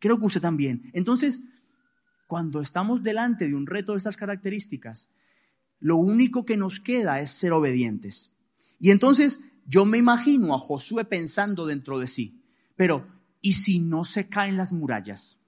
Creo 0.00 0.18
que 0.18 0.26
usted 0.26 0.40
también. 0.40 0.90
Entonces, 0.94 1.44
cuando 2.32 2.62
estamos 2.62 3.02
delante 3.02 3.46
de 3.46 3.54
un 3.54 3.66
reto 3.66 3.92
de 3.92 3.98
estas 3.98 4.16
características, 4.16 5.10
lo 5.80 5.98
único 5.98 6.46
que 6.46 6.56
nos 6.56 6.80
queda 6.80 7.20
es 7.20 7.30
ser 7.30 7.52
obedientes. 7.52 8.32
Y 8.80 8.90
entonces 8.90 9.44
yo 9.66 9.84
me 9.84 9.98
imagino 9.98 10.54
a 10.54 10.58
Josué 10.58 11.04
pensando 11.04 11.66
dentro 11.66 11.98
de 11.98 12.06
sí, 12.06 12.42
pero 12.74 13.06
¿y 13.42 13.52
si 13.52 13.80
no 13.80 14.04
se 14.04 14.30
caen 14.30 14.56
las 14.56 14.72
murallas? 14.72 15.40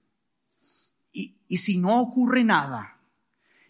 ¿Y, 1.11 1.57
si 1.57 1.79
no 1.79 1.99
ocurre 2.03 2.45
nada? 2.45 3.01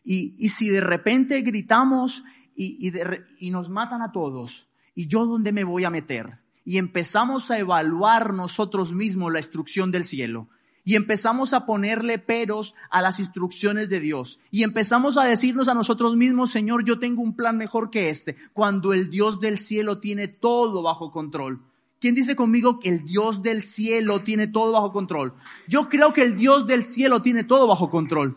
Y, 0.03 0.49
si 0.49 0.69
de 0.69 0.81
repente 0.81 1.41
gritamos 1.43 2.25
y, 2.57 2.93
y 3.39 3.51
nos 3.53 3.71
matan 3.71 4.03
a 4.03 4.11
todos, 4.11 4.71
¿y 4.93 5.07
yo 5.07 5.25
dónde 5.25 5.53
me 5.53 5.63
voy 5.63 5.85
a 5.85 5.91
meter? 5.91 6.41
Y 6.65 6.79
empezamos 6.79 7.53
a 7.53 7.61
evaluar 7.61 8.35
nosotros 8.35 8.93
mismos 8.93 9.33
la 9.33 9.39
instrucción 9.39 9.93
del 9.93 10.05
cielo. 10.05 10.49
Y 10.85 10.97
empezamos 10.97 11.55
a 11.55 11.65
ponerle 11.65 12.19
peros 12.19 12.75
a 12.91 13.01
las 13.01 13.19
instrucciones 13.19 13.89
de 13.89 14.01
Dios. 14.01 14.41
Y 14.51 14.63
empezamos 14.63 15.17
a 15.17 15.25
decirnos 15.25 15.69
a 15.69 15.75
nosotros 15.75 16.15
mismos, 16.15 16.51
Señor, 16.51 16.85
yo 16.85 16.99
tengo 16.99 17.23
un 17.23 17.35
plan 17.35 17.57
mejor 17.57 17.91
que 17.91 18.11
este, 18.11 18.37
cuando 18.53 18.93
el 18.93 19.11
Dios 19.11 19.41
del 19.41 19.57
cielo 19.59 19.99
tiene 19.99 20.29
todo 20.29 20.83
bajo 20.83 21.11
control. 21.11 21.63
¿Quién 22.01 22.15
dice 22.15 22.37
conmigo 22.37 22.81
que 22.81 22.91
el 22.91 23.05
Dios 23.07 23.43
del 23.43 23.63
cielo 23.63 24.21
tiene 24.21 24.47
todo 24.47 24.73
bajo 24.73 24.93
control? 24.93 25.33
Yo 25.67 25.89
creo 25.89 26.13
que 26.13 26.23
el 26.23 26.37
Dios 26.37 26.67
del 26.67 26.85
cielo 26.85 27.23
tiene 27.23 27.45
todo 27.45 27.67
bajo 27.67 27.89
control. 27.89 28.37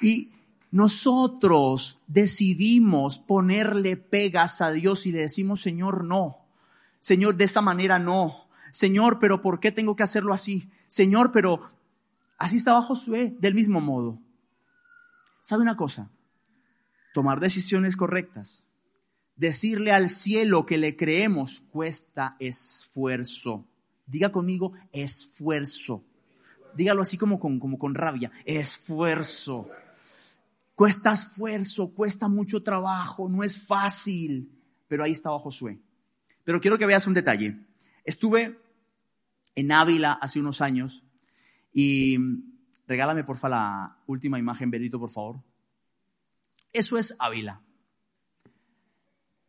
Y, 0.00 0.30
nosotros 0.74 2.00
decidimos 2.08 3.18
ponerle 3.18 3.96
pegas 3.96 4.60
a 4.60 4.72
Dios 4.72 5.06
y 5.06 5.12
le 5.12 5.20
decimos, 5.20 5.62
Señor, 5.62 6.02
no. 6.02 6.38
Señor, 6.98 7.36
de 7.36 7.44
esta 7.44 7.60
manera 7.60 8.00
no. 8.00 8.43
Señor, 8.74 9.20
pero 9.20 9.40
¿por 9.40 9.60
qué 9.60 9.70
tengo 9.70 9.94
que 9.94 10.02
hacerlo 10.02 10.34
así? 10.34 10.68
Señor, 10.88 11.30
pero 11.30 11.60
así 12.38 12.56
estaba 12.56 12.82
Josué, 12.82 13.36
del 13.38 13.54
mismo 13.54 13.80
modo. 13.80 14.18
¿Sabe 15.42 15.62
una 15.62 15.76
cosa? 15.76 16.10
Tomar 17.12 17.38
decisiones 17.38 17.96
correctas, 17.96 18.66
decirle 19.36 19.92
al 19.92 20.10
cielo 20.10 20.66
que 20.66 20.76
le 20.76 20.96
creemos, 20.96 21.60
cuesta 21.60 22.34
esfuerzo. 22.40 23.64
Diga 24.06 24.32
conmigo, 24.32 24.72
esfuerzo. 24.90 26.04
Dígalo 26.74 27.02
así 27.02 27.16
como 27.16 27.38
con, 27.38 27.60
como 27.60 27.78
con 27.78 27.94
rabia, 27.94 28.32
esfuerzo. 28.44 29.70
Cuesta 30.74 31.12
esfuerzo, 31.12 31.94
cuesta 31.94 32.26
mucho 32.26 32.60
trabajo, 32.64 33.28
no 33.28 33.44
es 33.44 33.68
fácil. 33.68 34.50
Pero 34.88 35.04
ahí 35.04 35.12
estaba 35.12 35.38
Josué. 35.38 35.78
Pero 36.42 36.60
quiero 36.60 36.76
que 36.76 36.86
veas 36.86 37.06
un 37.06 37.14
detalle. 37.14 37.56
Estuve 38.04 38.63
en 39.54 39.72
Ávila 39.72 40.12
hace 40.12 40.40
unos 40.40 40.60
años 40.60 41.04
y 41.72 42.18
regálame 42.86 43.24
porfa 43.24 43.48
la 43.48 43.98
última 44.06 44.38
imagen, 44.38 44.70
Benito, 44.70 44.98
por 44.98 45.10
favor. 45.10 45.42
Eso 46.72 46.98
es 46.98 47.16
Ávila. 47.20 47.62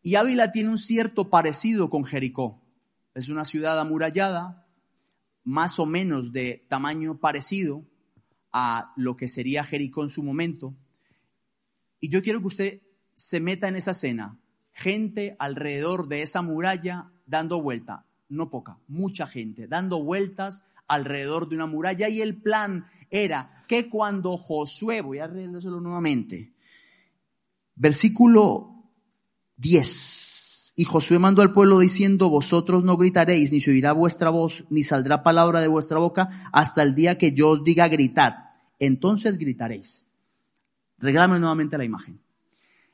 Y 0.02 0.16
Ávila 0.16 0.52
tiene 0.52 0.70
un 0.70 0.78
cierto 0.78 1.30
parecido 1.30 1.90
con 1.90 2.06
Jericó. 2.06 2.62
Es 3.16 3.30
una 3.30 3.46
ciudad 3.46 3.80
amurallada, 3.80 4.68
más 5.44 5.80
o 5.80 5.86
menos 5.86 6.32
de 6.32 6.66
tamaño 6.70 7.18
parecido 7.18 7.86
a 8.52 8.94
lo 8.96 9.18
que 9.18 9.28
sería 9.28 9.64
Jericó 9.64 10.04
en 10.04 10.10
su 10.10 10.22
momento. 10.22 10.76
Y 12.00 12.10
yo 12.10 12.22
quiero 12.22 12.40
que 12.40 12.48
usted 12.48 12.82
se 13.16 13.40
meta 13.40 13.68
en 13.68 13.76
esa 13.76 13.92
escena. 13.92 14.40
Gente 14.74 15.36
alrededor 15.40 16.08
de 16.08 16.22
esa 16.22 16.42
muralla 16.42 17.12
dando 17.26 17.62
vuelta, 17.62 18.06
no 18.30 18.50
poca, 18.50 18.80
mucha 18.88 19.28
gente, 19.28 19.68
dando 19.68 20.04
vueltas 20.04 20.66
alrededor 20.88 21.50
de 21.50 21.56
una 21.56 21.66
muralla. 21.66 22.10
Y 22.10 22.22
el 22.22 22.42
plan 22.42 22.86
era 23.10 23.64
que 23.68 23.90
cuando 23.90 24.38
Josué, 24.38 25.02
voy 25.02 25.20
a 25.20 25.28
leérselo 25.28 25.80
nuevamente, 25.80 26.54
versículo 27.76 28.84
10. 29.58 30.74
Y 30.78 30.84
Josué 30.84 31.20
mandó 31.20 31.42
al 31.42 31.54
pueblo 31.54 31.80
diciendo, 31.80 32.30
vosotros 32.30 32.84
no 32.84 32.98
gritaréis, 32.98 33.52
ni 33.52 33.62
se 33.62 33.72
oirá 33.72 33.94
vuestra 33.94 34.30
voz, 34.30 34.66
ni 34.70 34.84
saldrá 34.84 35.24
palabra 35.24 35.62
de 35.62 35.70
vuestra 35.70 36.00
boca, 36.00 36.50
hasta 36.52 36.84
el 36.84 36.96
día 36.96 37.18
que 37.18 37.32
yo 37.32 37.52
os 37.52 37.64
diga 37.64 37.88
gritad. 37.88 38.36
Entonces 38.80 39.38
gritaréis. 39.38 40.06
Regálame 40.98 41.40
nuevamente 41.40 41.78
la 41.78 41.86
imagen. 41.86 42.20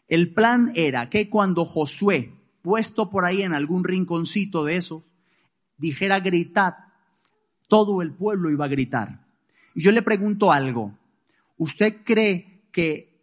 El 0.08 0.34
plan 0.34 0.72
era 0.76 1.10
que 1.10 1.30
cuando 1.30 1.66
Josué, 1.66 2.34
puesto 2.62 3.10
por 3.10 3.26
ahí 3.26 3.42
en 3.42 3.54
algún 3.54 3.84
rinconcito 3.84 4.64
de 4.64 4.76
eso, 4.76 5.04
dijera 5.82 6.20
gritad, 6.20 6.76
todo 7.68 8.02
el 8.02 8.14
pueblo 8.14 8.52
iba 8.52 8.66
a 8.66 8.70
gritar. 8.70 9.26
Y 9.74 9.82
yo 9.82 9.92
le 9.92 10.04
pregunto 10.04 10.52
algo. 10.52 10.98
¿Usted 11.58 12.04
cree 12.04 12.68
que 12.72 13.20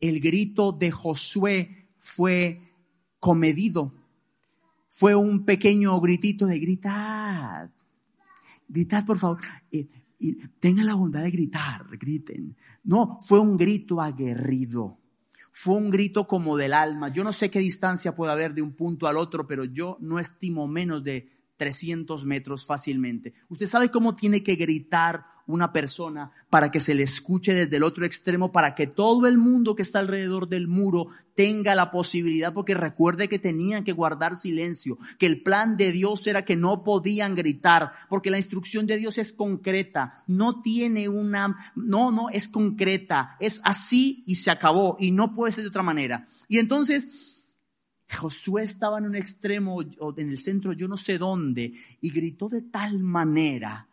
el 0.00 0.20
grito 0.20 0.72
de 0.72 0.90
Josué 0.90 1.88
fue 1.98 2.74
comedido? 3.20 3.94
Fue 4.88 5.14
un 5.14 5.44
pequeño 5.44 5.98
gritito 6.00 6.46
de 6.46 6.58
gritad. 6.58 7.70
Gritad, 8.66 9.06
por 9.06 9.18
favor. 9.18 9.38
Y 9.70 10.34
tengan 10.58 10.86
la 10.86 10.94
bondad 10.94 11.22
de 11.22 11.30
gritar, 11.30 11.86
griten. 11.96 12.56
No, 12.82 13.18
fue 13.20 13.38
un 13.38 13.56
grito 13.56 14.00
aguerrido. 14.00 14.98
Fue 15.52 15.76
un 15.76 15.90
grito 15.90 16.26
como 16.26 16.56
del 16.56 16.72
alma. 16.72 17.12
Yo 17.12 17.22
no 17.22 17.32
sé 17.32 17.50
qué 17.50 17.60
distancia 17.60 18.16
puede 18.16 18.32
haber 18.32 18.54
de 18.54 18.62
un 18.62 18.72
punto 18.72 19.06
al 19.06 19.16
otro, 19.16 19.46
pero 19.46 19.64
yo 19.64 19.96
no 20.00 20.18
estimo 20.18 20.66
menos 20.66 21.04
de 21.04 21.39
300 21.60 22.24
metros 22.24 22.64
fácilmente. 22.64 23.34
Usted 23.50 23.66
sabe 23.66 23.90
cómo 23.90 24.14
tiene 24.14 24.42
que 24.42 24.54
gritar 24.54 25.26
una 25.46 25.74
persona 25.74 26.32
para 26.48 26.70
que 26.70 26.80
se 26.80 26.94
le 26.94 27.02
escuche 27.02 27.52
desde 27.52 27.76
el 27.76 27.82
otro 27.82 28.06
extremo, 28.06 28.50
para 28.50 28.74
que 28.74 28.86
todo 28.86 29.26
el 29.26 29.36
mundo 29.36 29.74
que 29.74 29.82
está 29.82 29.98
alrededor 29.98 30.48
del 30.48 30.68
muro 30.68 31.08
tenga 31.34 31.74
la 31.74 31.90
posibilidad, 31.90 32.54
porque 32.54 32.72
recuerde 32.72 33.28
que 33.28 33.38
tenían 33.38 33.84
que 33.84 33.92
guardar 33.92 34.36
silencio, 34.36 34.96
que 35.18 35.26
el 35.26 35.42
plan 35.42 35.76
de 35.76 35.92
Dios 35.92 36.26
era 36.26 36.46
que 36.46 36.56
no 36.56 36.82
podían 36.82 37.34
gritar, 37.34 37.92
porque 38.08 38.30
la 38.30 38.38
instrucción 38.38 38.86
de 38.86 38.96
Dios 38.96 39.18
es 39.18 39.34
concreta, 39.34 40.14
no 40.26 40.62
tiene 40.62 41.10
una, 41.10 41.72
no, 41.76 42.10
no, 42.10 42.30
es 42.30 42.48
concreta, 42.48 43.36
es 43.38 43.60
así 43.64 44.24
y 44.26 44.36
se 44.36 44.50
acabó, 44.50 44.96
y 44.98 45.10
no 45.10 45.34
puede 45.34 45.52
ser 45.52 45.64
de 45.64 45.68
otra 45.68 45.82
manera. 45.82 46.26
Y 46.48 46.58
entonces, 46.58 47.29
Josué 48.10 48.62
estaba 48.64 48.98
en 48.98 49.06
un 49.06 49.14
extremo 49.14 49.76
o 49.98 50.14
en 50.16 50.30
el 50.30 50.38
centro, 50.38 50.72
yo 50.72 50.88
no 50.88 50.96
sé 50.96 51.18
dónde, 51.18 51.72
y 52.00 52.10
gritó 52.10 52.48
de 52.48 52.62
tal 52.62 52.98
manera 52.98 53.86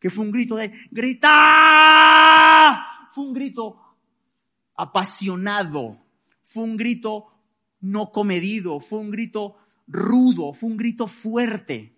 que 0.00 0.10
fue 0.10 0.24
un 0.24 0.32
grito 0.32 0.56
de 0.56 0.72
¡Grita! 0.90 1.28
Fue 3.12 3.24
un 3.24 3.34
grito 3.34 3.78
apasionado, 4.74 5.98
fue 6.42 6.64
un 6.64 6.76
grito 6.76 7.26
no 7.80 8.10
comedido, 8.10 8.80
fue 8.80 8.98
un 9.00 9.10
grito 9.10 9.58
rudo, 9.86 10.54
fue 10.54 10.70
un 10.70 10.76
grito 10.78 11.06
fuerte. 11.06 11.92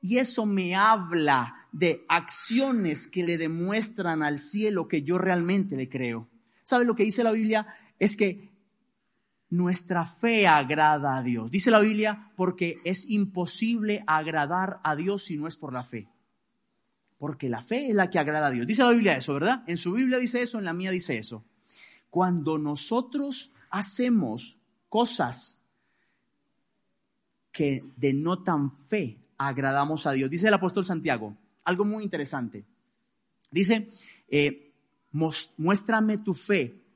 Y 0.00 0.18
eso 0.18 0.44
me 0.44 0.74
habla 0.74 1.68
de 1.70 2.04
acciones 2.08 3.06
que 3.06 3.22
le 3.22 3.38
demuestran 3.38 4.22
al 4.22 4.38
cielo 4.38 4.88
que 4.88 5.02
yo 5.02 5.18
realmente 5.18 5.76
le 5.76 5.88
creo. 5.88 6.28
¿Sabe 6.64 6.84
lo 6.84 6.96
que 6.96 7.04
dice 7.04 7.22
la 7.22 7.32
Biblia? 7.32 7.66
Es 7.98 8.16
que 8.16 8.47
nuestra 9.50 10.04
fe 10.04 10.46
agrada 10.46 11.16
a 11.16 11.22
Dios. 11.22 11.50
Dice 11.50 11.70
la 11.70 11.80
Biblia 11.80 12.30
porque 12.36 12.80
es 12.84 13.08
imposible 13.10 14.04
agradar 14.06 14.80
a 14.82 14.94
Dios 14.96 15.24
si 15.24 15.36
no 15.36 15.46
es 15.46 15.56
por 15.56 15.72
la 15.72 15.84
fe. 15.84 16.08
Porque 17.18 17.48
la 17.48 17.60
fe 17.60 17.88
es 17.88 17.94
la 17.94 18.10
que 18.10 18.18
agrada 18.18 18.48
a 18.48 18.50
Dios. 18.50 18.66
Dice 18.66 18.82
la 18.82 18.92
Biblia 18.92 19.16
eso, 19.16 19.34
¿verdad? 19.34 19.64
En 19.66 19.76
su 19.76 19.92
Biblia 19.92 20.18
dice 20.18 20.42
eso, 20.42 20.58
en 20.58 20.64
la 20.64 20.72
mía 20.72 20.90
dice 20.90 21.18
eso. 21.18 21.44
Cuando 22.10 22.58
nosotros 22.58 23.52
hacemos 23.70 24.60
cosas 24.88 25.60
que 27.50 27.82
denotan 27.96 28.70
fe, 28.70 29.18
agradamos 29.36 30.06
a 30.06 30.12
Dios. 30.12 30.30
Dice 30.30 30.48
el 30.48 30.54
apóstol 30.54 30.84
Santiago, 30.84 31.36
algo 31.64 31.84
muy 31.84 32.04
interesante. 32.04 32.64
Dice, 33.50 33.88
eh, 34.28 34.72
muéstrame 35.10 36.18
tu 36.18 36.34
fe 36.34 36.87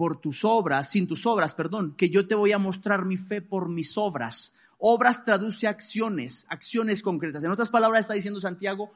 por 0.00 0.18
tus 0.18 0.46
obras, 0.46 0.90
sin 0.90 1.06
tus 1.06 1.26
obras, 1.26 1.52
perdón, 1.52 1.94
que 1.94 2.08
yo 2.08 2.26
te 2.26 2.34
voy 2.34 2.52
a 2.52 2.58
mostrar 2.58 3.04
mi 3.04 3.18
fe 3.18 3.42
por 3.42 3.68
mis 3.68 3.98
obras. 3.98 4.54
Obras 4.78 5.26
traduce 5.26 5.68
acciones, 5.68 6.46
acciones 6.48 7.02
concretas. 7.02 7.44
En 7.44 7.50
otras 7.50 7.68
palabras 7.68 8.00
está 8.00 8.14
diciendo 8.14 8.40
Santiago, 8.40 8.94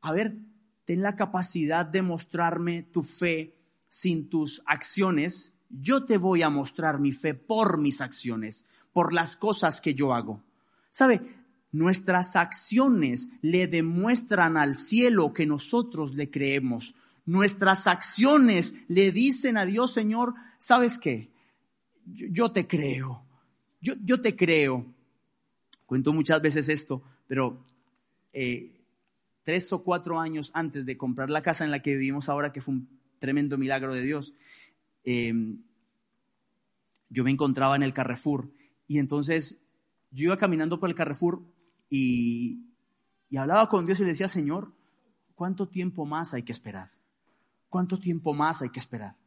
a 0.00 0.12
ver, 0.12 0.38
ten 0.84 1.02
la 1.02 1.14
capacidad 1.14 1.86
de 1.86 2.02
mostrarme 2.02 2.82
tu 2.82 3.04
fe 3.04 3.60
sin 3.86 4.28
tus 4.28 4.60
acciones. 4.66 5.54
Yo 5.70 6.04
te 6.04 6.16
voy 6.16 6.42
a 6.42 6.50
mostrar 6.50 6.98
mi 6.98 7.12
fe 7.12 7.34
por 7.34 7.78
mis 7.78 8.00
acciones, 8.00 8.66
por 8.92 9.12
las 9.12 9.36
cosas 9.36 9.80
que 9.80 9.94
yo 9.94 10.12
hago. 10.14 10.42
¿Sabe? 10.90 11.20
Nuestras 11.70 12.34
acciones 12.34 13.30
le 13.40 13.68
demuestran 13.68 14.56
al 14.56 14.74
cielo 14.74 15.32
que 15.32 15.46
nosotros 15.46 16.14
le 16.14 16.28
creemos. 16.28 16.96
Nuestras 17.26 17.86
acciones 17.86 18.84
le 18.88 19.12
dicen 19.12 19.56
a 19.56 19.66
Dios, 19.66 19.92
Señor, 19.92 20.34
¿sabes 20.58 20.98
qué? 20.98 21.30
Yo, 22.06 22.52
te 22.52 22.66
creo 22.66 23.26
yo, 23.80 24.20
te 24.20 24.36
creo. 24.36 24.84
Cuento 25.84 26.12
muchas 26.12 26.42
veces 26.42 26.68
esto, 26.68 27.02
pero 27.28 27.64
eh, 28.32 28.72
tres 29.42 29.72
o 29.72 29.84
cuatro 29.84 30.18
años 30.18 30.50
antes 30.54 30.84
de 30.86 30.96
comprar 30.96 31.30
la 31.30 31.42
casa 31.42 31.64
en 31.64 31.70
la 31.70 31.80
que 31.80 31.94
vivimos 31.94 32.28
ahora, 32.28 32.52
que 32.52 32.60
fue 32.60 32.74
un 32.74 32.88
tremendo 33.18 33.56
milagro 33.56 33.94
de 33.94 34.02
Dios, 34.02 34.34
em, 35.04 35.62
yo 37.08 37.22
me 37.22 37.30
encontraba 37.30 37.76
en 37.76 37.84
el 37.84 37.94
Carrefour 37.94 38.50
y 38.88 38.98
entonces 38.98 39.60
yo 40.10 40.24
iba 40.24 40.38
caminando 40.38 40.80
por 40.80 40.88
el 40.88 40.96
Carrefour 40.96 41.42
y, 41.88 42.66
y 43.28 43.36
hablaba 43.36 43.68
con 43.68 43.86
Dios 43.86 44.00
y 44.00 44.02
le 44.02 44.10
decía, 44.10 44.28
Señor, 44.28 44.72
¿cuánto 45.36 45.68
tiempo 45.68 46.04
más 46.04 46.34
hay 46.34 46.42
que 46.42 46.52
esperar? 46.52 46.95
¿Cuánto 47.76 47.98
tiempo 47.98 48.32
más 48.32 48.62
hay 48.62 48.70
que 48.70 48.78
esperar? 48.78 49.18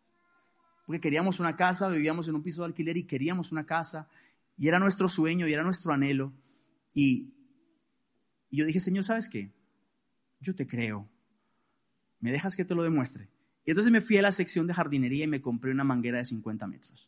Porque 0.88 1.00
queríamos 1.00 1.40
una 1.40 1.56
casa, 1.56 1.88
vivíamos 1.88 2.28
en 2.28 2.34
un 2.34 2.42
piso 2.42 2.64
de 2.64 2.70
alquiler 2.70 2.98
y 2.98 3.04
queríamos 3.04 3.52
una 3.52 3.64
casa 3.64 4.10
y 4.58 4.68
era 4.68 4.80
nuestro 4.80 5.08
sueño 5.08 5.48
y 5.48 5.54
era 5.54 5.62
nuestro 5.62 5.94
anhelo. 5.94 6.34
Y, 6.92 7.32
yo 8.50 8.66
dije, 8.66 8.80
Señor, 8.80 9.04
¿sabes 9.04 9.30
qué? 9.30 9.54
Yo 10.42 10.56
te 10.56 10.66
creo. 10.66 11.08
¿Me 12.22 12.32
dejas 12.32 12.56
que 12.56 12.66
te 12.66 12.74
lo 12.74 12.82
demuestre? 12.82 13.30
Y 13.66 13.70
entonces 13.70 13.92
me 13.92 14.02
fui 14.02 14.18
a 14.18 14.24
la 14.24 14.32
sección 14.32 14.66
de 14.66 14.74
jardinería 14.74 15.26
y 15.26 15.28
me 15.28 15.42
compré 15.42 15.70
una 15.70 15.84
manguera 15.84 16.18
de 16.18 16.26
50 16.26 16.66
metros. 16.66 17.08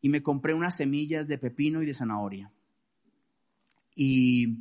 Y 0.00 0.10
me 0.10 0.22
compré 0.22 0.54
unas 0.54 0.76
semillas 0.76 1.26
de 1.26 1.38
pepino 1.38 1.82
y 1.82 1.86
de 1.86 1.94
zanahoria. 1.94 2.52
Y 3.96 4.60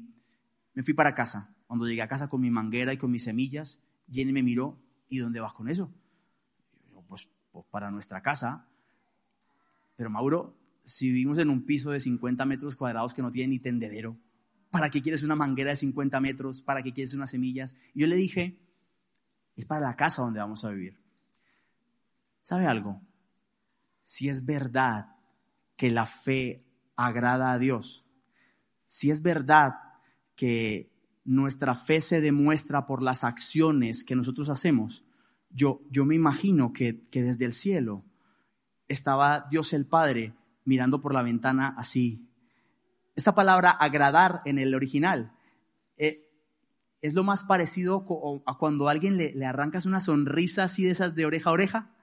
me 0.73 0.81
fui 0.81 0.95
para 0.95 1.13
casa. 1.13 1.55
Cuando 1.67 1.85
llegué 1.85 2.01
a 2.01 2.07
casa 2.07 2.27
con 2.27 2.41
mi 2.41 2.49
manguera 2.49 2.91
y 2.91 2.97
con 2.97 3.11
mis 3.11 3.25
semillas, 3.25 3.79
Jenny 4.11 4.33
me 4.33 4.41
miró, 4.41 4.81
¿y 5.09 5.17
dónde 5.17 5.39
vas 5.39 5.53
con 5.53 5.67
eso? 5.69 5.91
pues, 7.07 7.29
pues 7.51 7.65
para 7.69 7.91
nuestra 7.91 8.21
casa. 8.21 8.67
Pero 9.95 10.09
Mauro, 10.09 10.55
si 10.83 11.07
vivimos 11.07 11.39
en 11.39 11.49
un 11.49 11.65
piso 11.65 11.91
de 11.91 11.99
50 11.99 12.45
metros 12.45 12.75
cuadrados 12.75 13.13
que 13.13 13.21
no 13.21 13.31
tiene 13.31 13.49
ni 13.49 13.59
tendedero, 13.59 14.17
¿para 14.69 14.89
qué 14.89 15.01
quieres 15.01 15.23
una 15.23 15.35
manguera 15.35 15.71
de 15.71 15.75
50 15.75 16.19
metros? 16.21 16.61
¿Para 16.61 16.83
qué 16.83 16.93
quieres 16.93 17.13
unas 17.13 17.31
semillas? 17.31 17.75
Y 17.93 18.01
yo 18.01 18.07
le 18.07 18.15
dije, 18.15 18.59
es 19.55 19.65
para 19.65 19.87
la 19.87 19.95
casa 19.95 20.21
donde 20.21 20.39
vamos 20.39 20.63
a 20.63 20.69
vivir. 20.69 20.99
¿Sabe 22.43 22.65
algo? 22.65 23.01
Si 24.01 24.29
es 24.29 24.45
verdad 24.45 25.15
que 25.75 25.91
la 25.91 26.05
fe 26.05 26.65
agrada 26.95 27.51
a 27.51 27.57
Dios, 27.57 28.05
si 28.87 29.11
es 29.11 29.21
verdad 29.21 29.73
que 30.35 30.88
nuestra 31.29 31.75
fe 31.75 32.01
se 32.01 32.21
demuestra 32.21 32.87
por 32.87 33.03
las 33.03 33.23
acciones 33.23 34.03
que 34.03 34.15
nosotros 34.15 34.49
hacemos, 34.49 35.05
yo, 35.51 35.81
yo 35.91 36.03
me 36.03 36.15
imagino 36.15 36.73
que, 36.73 37.03
que 37.11 37.21
desde 37.21 37.45
el 37.45 37.53
cielo 37.53 38.03
estaba 38.87 39.45
Dios 39.51 39.73
el 39.73 39.85
Padre 39.85 40.33
mirando 40.65 41.01
por 41.01 41.13
la 41.13 41.21
ventana 41.21 41.75
así. 41.77 42.27
Esa 43.15 43.35
palabra 43.35 43.69
agradar 43.69 44.41
en 44.45 44.57
el 44.57 44.73
original 44.73 45.31
eh, 45.97 46.27
es 46.99 47.13
lo 47.13 47.23
más 47.23 47.43
parecido 47.43 48.07
a 48.47 48.57
cuando 48.57 48.87
a 48.87 48.91
alguien 48.91 49.17
le, 49.17 49.31
le 49.35 49.45
arrancas 49.45 49.85
una 49.85 49.99
sonrisa 49.99 50.63
así 50.63 50.83
de 50.83 50.91
esas 50.91 51.13
de 51.13 51.27
oreja 51.27 51.51
a 51.51 51.53
oreja. 51.53 51.95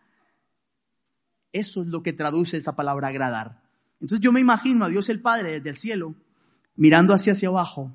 Eso 1.51 1.83
es 1.83 1.89
lo 1.89 2.05
que 2.05 2.13
traduce 2.13 2.59
esa 2.59 2.77
palabra 2.77 3.09
agradar. 3.09 3.61
Entonces 4.01 4.21
yo 4.21 4.31
me 4.31 4.39
imagino 4.39 4.85
a 4.85 4.89
Dios 4.89 5.09
el 5.09 5.21
Padre 5.21 5.51
desde 5.51 5.71
el 5.71 5.77
cielo 5.77 6.15
mirando 6.77 7.13
hacia 7.13 7.33
hacia 7.33 7.49
abajo. 7.49 7.91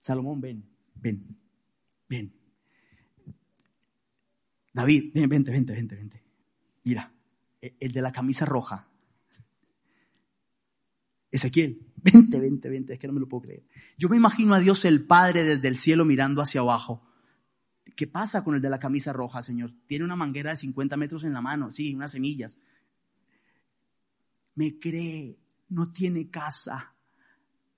Salomón, 0.00 0.40
ven, 0.40 0.64
ven, 0.94 1.36
ven. 2.08 2.32
David, 4.72 5.12
ven, 5.14 5.28
vente, 5.28 5.50
vente, 5.50 5.72
vente, 5.72 5.96
vente. 5.96 6.22
Mira, 6.84 7.12
e, 7.62 7.76
el 7.80 7.92
de 7.92 8.02
la 8.02 8.12
camisa 8.12 8.44
roja. 8.44 8.88
Ezequiel, 11.30 11.80
vente, 11.96 12.40
vente, 12.40 12.68
vente, 12.68 12.92
es 12.94 12.98
que 12.98 13.06
no 13.06 13.12
me 13.12 13.20
lo 13.20 13.28
puedo 13.28 13.42
creer. 13.42 13.64
Yo 13.96 14.08
me 14.08 14.16
imagino 14.16 14.54
a 14.54 14.60
Dios 14.60 14.84
el 14.84 15.06
Padre 15.06 15.44
desde 15.44 15.68
el 15.68 15.76
cielo 15.76 16.04
mirando 16.04 16.42
hacia 16.42 16.60
abajo. 16.60 17.02
¿Qué 17.96 18.06
pasa 18.06 18.42
con 18.42 18.54
el 18.54 18.60
de 18.60 18.70
la 18.70 18.80
camisa 18.80 19.12
roja, 19.12 19.42
Señor? 19.42 19.72
Tiene 19.86 20.04
una 20.04 20.16
manguera 20.16 20.50
de 20.50 20.56
50 20.56 20.96
metros 20.96 21.24
en 21.24 21.32
la 21.32 21.40
mano, 21.40 21.70
sí, 21.70 21.94
unas 21.94 22.12
semillas. 22.12 22.56
Me 24.56 24.78
cree, 24.78 25.38
no 25.68 25.92
tiene 25.92 26.30
casa, 26.30 26.93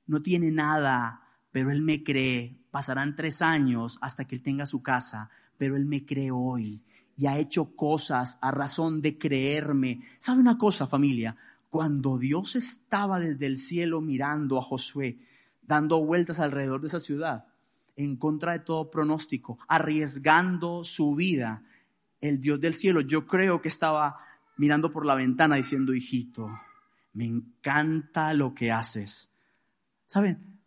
no 0.06 0.22
tiene 0.22 0.50
nada, 0.50 1.22
pero 1.52 1.70
Él 1.70 1.82
me 1.82 2.02
cree. 2.02 2.58
Pasarán 2.70 3.16
tres 3.16 3.42
años 3.42 3.98
hasta 4.00 4.26
que 4.26 4.36
Él 4.36 4.42
tenga 4.42 4.66
su 4.66 4.82
casa, 4.82 5.30
pero 5.58 5.76
Él 5.76 5.86
me 5.86 6.04
cree 6.04 6.30
hoy 6.30 6.82
y 7.16 7.26
ha 7.26 7.38
hecho 7.38 7.74
cosas 7.74 8.38
a 8.42 8.50
razón 8.50 9.00
de 9.00 9.18
creerme. 9.18 10.02
¿Sabe 10.18 10.40
una 10.40 10.58
cosa, 10.58 10.86
familia? 10.86 11.36
Cuando 11.70 12.18
Dios 12.18 12.56
estaba 12.56 13.18
desde 13.18 13.46
el 13.46 13.56
cielo 13.56 14.00
mirando 14.00 14.58
a 14.58 14.62
Josué, 14.62 15.18
dando 15.62 16.04
vueltas 16.04 16.40
alrededor 16.40 16.80
de 16.80 16.88
esa 16.88 17.00
ciudad, 17.00 17.46
en 17.96 18.16
contra 18.16 18.52
de 18.52 18.58
todo 18.60 18.90
pronóstico, 18.90 19.58
arriesgando 19.66 20.84
su 20.84 21.14
vida, 21.14 21.62
el 22.20 22.40
Dios 22.40 22.60
del 22.60 22.74
cielo, 22.74 23.00
yo 23.00 23.26
creo 23.26 23.62
que 23.62 23.68
estaba 23.68 24.18
mirando 24.58 24.92
por 24.92 25.06
la 25.06 25.14
ventana 25.14 25.56
diciendo, 25.56 25.94
hijito, 25.94 26.50
me 27.14 27.24
encanta 27.24 28.34
lo 28.34 28.54
que 28.54 28.70
haces. 28.70 29.35
¿Saben? 30.06 30.58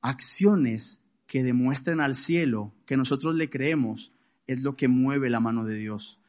Acciones 0.00 1.04
que 1.26 1.42
demuestren 1.42 2.00
al 2.00 2.14
cielo 2.14 2.72
que 2.86 2.96
nosotros 2.96 3.34
le 3.34 3.50
creemos 3.50 4.12
es 4.46 4.62
lo 4.62 4.76
que 4.76 4.88
mueve 4.88 5.30
la 5.30 5.40
mano 5.40 5.64
de 5.64 5.74
Dios. 5.74 6.20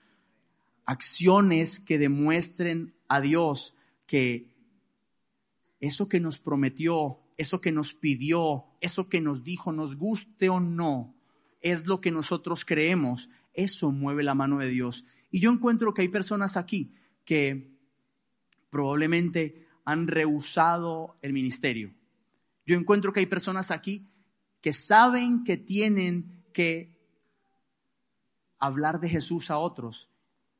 Acciones 0.86 1.80
que 1.80 1.98
demuestren 1.98 2.94
a 3.08 3.22
Dios 3.22 3.78
que 4.06 4.50
eso 5.80 6.10
que 6.10 6.20
nos 6.20 6.38
prometió, 6.38 7.20
eso 7.38 7.62
que 7.62 7.72
nos 7.72 7.94
pidió, 7.94 8.66
eso 8.82 9.08
que 9.08 9.22
nos 9.22 9.44
dijo, 9.44 9.72
nos 9.72 9.96
guste 9.96 10.50
o 10.50 10.60
no, 10.60 11.16
es 11.62 11.86
lo 11.86 12.02
que 12.02 12.12
nosotros 12.12 12.66
creemos. 12.66 13.30
Eso 13.54 13.92
mueve 13.92 14.24
la 14.24 14.36
mano 14.36 14.60
de 14.60 14.68
Dios. 14.68 15.06
Y 15.32 15.40
yo 15.40 15.52
encuentro 15.52 15.94
que 15.94 16.02
hay 16.02 16.10
personas 16.10 16.58
aquí 16.58 16.94
que 17.24 17.72
probablemente 18.70 19.68
han 19.86 20.08
rehusado 20.08 21.18
el 21.22 21.32
ministerio. 21.34 21.94
Yo 22.70 22.78
encuentro 22.78 23.12
que 23.12 23.20
hay 23.20 23.26
personas 23.26 23.72
aquí 23.72 24.08
que 24.62 24.74
saben 24.74 25.44
que 25.44 25.58
tienen 25.58 26.46
que 26.54 26.96
hablar 28.60 29.00
de 29.00 29.10
Jesús 29.10 29.50
a 29.50 29.58
otros 29.58 30.12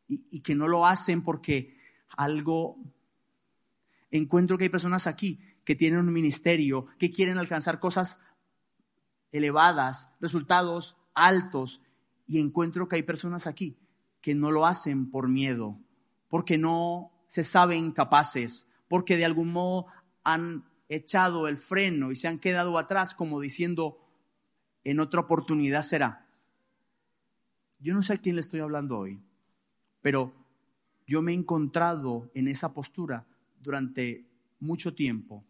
y, 0.08 0.40
que 0.40 0.56
no 0.56 0.68
lo 0.68 0.88
hacen 0.88 1.24
porque 1.24 1.78
algo... 2.18 2.78
Encuentro 4.10 4.58
que 4.58 4.64
hay 4.64 4.70
personas 4.72 5.06
aquí 5.06 5.40
que 5.64 5.76
tienen 5.76 6.00
un 6.00 6.12
ministerio, 6.12 6.88
que 6.98 7.12
quieren 7.12 7.38
alcanzar 7.38 7.80
cosas 7.80 8.20
elevadas, 9.32 10.12
resultados 10.20 10.98
altos, 11.14 11.84
y 12.26 12.40
encuentro 12.40 12.90
que 12.90 12.96
hay 12.96 13.04
personas 13.04 13.46
aquí 13.46 13.78
que 14.20 14.34
no 14.34 14.50
lo 14.50 14.66
hacen 14.66 15.12
por 15.12 15.30
miedo, 15.30 15.78
porque 16.28 16.58
no 16.58 17.12
se 17.28 17.44
saben 17.44 17.92
capaces, 17.92 18.68
porque 18.88 19.16
de 19.16 19.26
algún 19.26 19.52
modo 19.52 19.86
han 20.24 20.69
echado 20.90 21.48
el 21.48 21.58
freno 21.58 22.12
y 22.12 22.16
se 22.16 22.28
han 22.28 22.40
quedado 22.40 22.78
atrás 22.78 23.14
como 23.14 23.40
diciendo, 23.40 24.00
en 24.84 25.00
otra 25.00 25.22
oportunidad 25.22 25.84
será. 25.84 26.28
Yo 27.80 27.94
no 27.94 28.02
sé 28.02 28.14
a 28.14 28.18
quién 28.18 28.36
le 28.36 28.42
estoy 28.42 28.60
hablando 28.60 28.98
hoy, 28.98 29.22
pero 30.02 30.34
yo 31.08 31.22
me 31.22 31.32
he 31.32 31.36
encontrado 31.36 32.30
en 32.34 32.48
esa 32.48 32.74
postura 32.74 33.26
durante 33.62 34.28
mucho 34.60 34.94
tiempo 34.94 35.46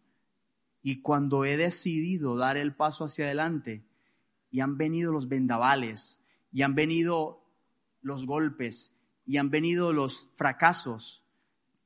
y 0.82 1.02
cuando 1.02 1.44
he 1.44 1.56
decidido 1.56 2.36
dar 2.36 2.56
el 2.56 2.74
paso 2.74 3.04
hacia 3.04 3.24
adelante 3.24 3.84
y 4.50 4.60
han 4.60 4.76
venido 4.76 5.12
los 5.12 5.28
vendavales 5.28 6.20
y 6.52 6.62
han 6.62 6.74
venido 6.74 7.44
los 8.02 8.26
golpes 8.26 8.94
y 9.26 9.38
han 9.38 9.50
venido 9.50 9.92
los 9.92 10.30
fracasos, 10.34 11.24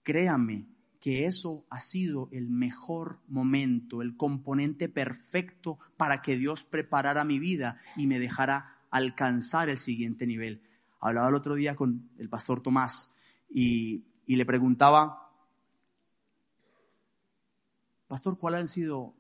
créame 0.02 0.73
que 1.05 1.26
eso 1.26 1.66
ha 1.68 1.80
sido 1.80 2.30
el 2.32 2.48
mejor 2.48 3.20
momento, 3.28 4.00
el 4.00 4.16
componente 4.16 4.88
perfecto 4.88 5.78
para 5.98 6.22
que 6.22 6.38
Dios 6.38 6.64
preparara 6.64 7.24
mi 7.24 7.38
vida 7.38 7.78
y 7.94 8.07
me 8.07 8.18
dejara 8.18 8.86
alcanzar 8.90 9.68
el 9.68 9.76
siguiente 9.76 10.26
nivel. 10.26 10.62
Hablaba 11.00 11.28
el 11.28 11.34
otro 11.34 11.57
día 11.57 11.76
con 11.76 12.09
el 12.16 12.30
pastor 12.30 12.62
Tomás 12.62 13.14
y, 13.50 14.07
le 14.26 14.46
preguntaba, 14.46 15.30
Pastor, 18.07 18.38
¿cuáles 18.38 18.62
han 18.62 18.68
sido 18.68 19.14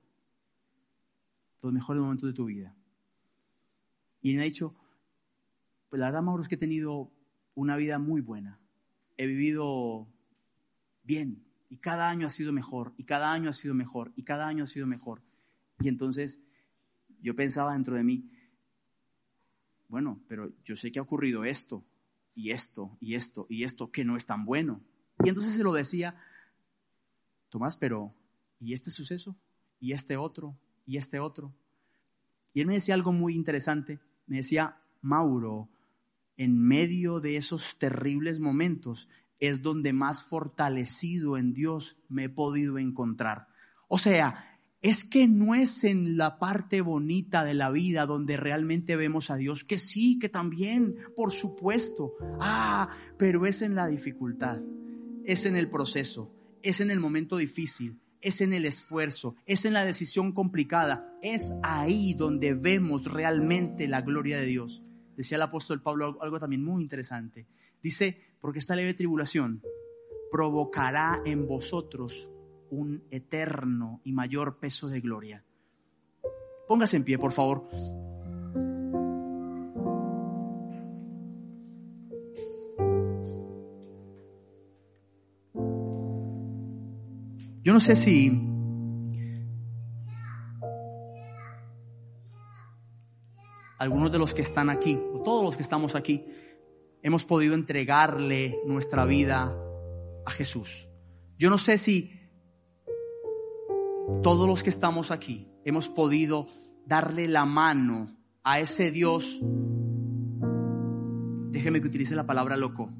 los 1.60 1.70
mejores 1.70 2.00
momentos 2.00 2.30
de 2.30 2.32
tu 2.32 2.46
vida? 2.46 2.74
Y 4.22 4.30
él 4.30 4.36
me 4.36 4.40
ha 4.40 4.46
dicho, 4.46 4.74
pues 5.90 6.00
la 6.00 6.06
verdad, 6.06 6.22
Mauro, 6.22 6.40
es 6.40 6.48
que 6.48 6.54
he 6.54 6.56
tenido 6.56 7.12
una 7.54 7.76
vida 7.76 7.98
muy 7.98 8.22
buena. 8.22 8.58
He 9.18 9.26
vivido 9.26 10.08
bien 11.02 11.43
y 11.74 11.78
cada 11.78 12.08
año 12.08 12.28
ha 12.28 12.30
sido 12.30 12.52
mejor 12.52 12.94
y 12.96 13.02
cada 13.02 13.32
año 13.32 13.50
ha 13.50 13.52
sido 13.52 13.74
mejor 13.74 14.12
y 14.14 14.22
cada 14.22 14.46
año 14.46 14.62
ha 14.62 14.66
sido 14.68 14.86
mejor. 14.86 15.24
Y 15.80 15.88
entonces 15.88 16.44
yo 17.20 17.34
pensaba 17.34 17.72
dentro 17.72 17.96
de 17.96 18.04
mí, 18.04 18.30
bueno, 19.88 20.22
pero 20.28 20.52
yo 20.62 20.76
sé 20.76 20.92
que 20.92 21.00
ha 21.00 21.02
ocurrido 21.02 21.44
esto 21.44 21.84
y 22.32 22.52
esto 22.52 22.96
y 23.00 23.16
esto 23.16 23.48
y 23.50 23.64
esto 23.64 23.90
que 23.90 24.04
no 24.04 24.16
es 24.16 24.24
tan 24.24 24.44
bueno. 24.44 24.84
Y 25.24 25.30
entonces 25.30 25.54
se 25.54 25.64
lo 25.64 25.72
decía, 25.72 26.16
Tomás, 27.48 27.76
pero 27.76 28.14
¿y 28.60 28.72
este 28.72 28.92
suceso? 28.92 29.36
¿Y 29.80 29.94
este 29.94 30.16
otro? 30.16 30.56
¿Y 30.86 30.96
este 30.96 31.18
otro? 31.18 31.52
Y 32.52 32.60
él 32.60 32.68
me 32.68 32.74
decía 32.74 32.94
algo 32.94 33.12
muy 33.12 33.34
interesante. 33.34 33.98
Me 34.28 34.36
decía, 34.36 34.80
Mauro, 35.02 35.68
en 36.36 36.56
medio 36.56 37.18
de 37.18 37.36
esos 37.36 37.80
terribles 37.80 38.38
momentos 38.38 39.08
es 39.48 39.62
donde 39.62 39.92
más 39.92 40.24
fortalecido 40.24 41.36
en 41.36 41.54
Dios 41.54 42.02
me 42.08 42.24
he 42.24 42.28
podido 42.28 42.78
encontrar. 42.78 43.48
O 43.88 43.98
sea, 43.98 44.54
es 44.84 45.04
que 45.04 45.26
no 45.26 45.54
es 45.54 45.82
en 45.84 46.18
la 46.18 46.38
parte 46.38 46.82
bonita 46.82 47.42
de 47.42 47.54
la 47.54 47.70
vida 47.70 48.04
donde 48.04 48.36
realmente 48.36 48.96
vemos 48.96 49.30
a 49.30 49.36
Dios, 49.36 49.64
que 49.64 49.78
sí, 49.78 50.18
que 50.18 50.28
también, 50.28 50.96
por 51.16 51.32
supuesto. 51.32 52.12
Ah, 52.38 52.90
pero 53.16 53.46
es 53.46 53.62
en 53.62 53.74
la 53.74 53.86
dificultad, 53.86 54.60
es 55.24 55.46
en 55.46 55.56
el 55.56 55.70
proceso, 55.70 56.34
es 56.62 56.82
en 56.82 56.90
el 56.90 57.00
momento 57.00 57.38
difícil, 57.38 57.98
es 58.20 58.42
en 58.42 58.52
el 58.52 58.66
esfuerzo, 58.66 59.36
es 59.46 59.64
en 59.64 59.72
la 59.72 59.86
decisión 59.86 60.32
complicada, 60.32 61.16
es 61.22 61.54
ahí 61.62 62.12
donde 62.12 62.52
vemos 62.52 63.10
realmente 63.10 63.88
la 63.88 64.02
gloria 64.02 64.38
de 64.38 64.46
Dios. 64.46 64.82
Decía 65.16 65.36
el 65.36 65.42
apóstol 65.42 65.80
Pablo 65.80 66.18
algo 66.20 66.38
también 66.38 66.62
muy 66.62 66.82
interesante. 66.82 67.46
Dice, 67.82 68.20
porque 68.44 68.58
esta 68.58 68.76
leve 68.76 68.92
tribulación 68.92 69.62
provocará 70.30 71.22
en 71.24 71.46
vosotros 71.48 72.30
un 72.68 73.02
eterno 73.10 74.02
y 74.04 74.12
mayor 74.12 74.58
peso 74.58 74.86
de 74.88 75.00
gloria. 75.00 75.42
Póngase 76.68 76.98
en 76.98 77.04
pie, 77.04 77.16
por 77.16 77.32
favor. 77.32 77.66
Yo 87.62 87.72
no 87.72 87.80
sé 87.80 87.96
si 87.96 88.28
algunos 93.78 94.12
de 94.12 94.18
los 94.18 94.34
que 94.34 94.42
están 94.42 94.68
aquí, 94.68 95.00
o 95.14 95.22
todos 95.22 95.42
los 95.42 95.56
que 95.56 95.62
estamos 95.62 95.94
aquí, 95.94 96.26
hemos 97.04 97.24
podido 97.24 97.54
entregarle 97.54 98.58
nuestra 98.64 99.04
vida 99.04 99.54
a 100.24 100.30
Jesús. 100.30 100.88
Yo 101.38 101.50
no 101.50 101.58
sé 101.58 101.76
si 101.76 102.18
todos 104.22 104.48
los 104.48 104.62
que 104.62 104.70
estamos 104.70 105.10
aquí 105.10 105.46
hemos 105.66 105.86
podido 105.86 106.48
darle 106.86 107.28
la 107.28 107.44
mano 107.44 108.16
a 108.42 108.58
ese 108.58 108.90
Dios, 108.90 109.38
déjeme 111.50 111.82
que 111.82 111.88
utilice 111.88 112.16
la 112.16 112.24
palabra 112.24 112.56
loco, 112.56 112.90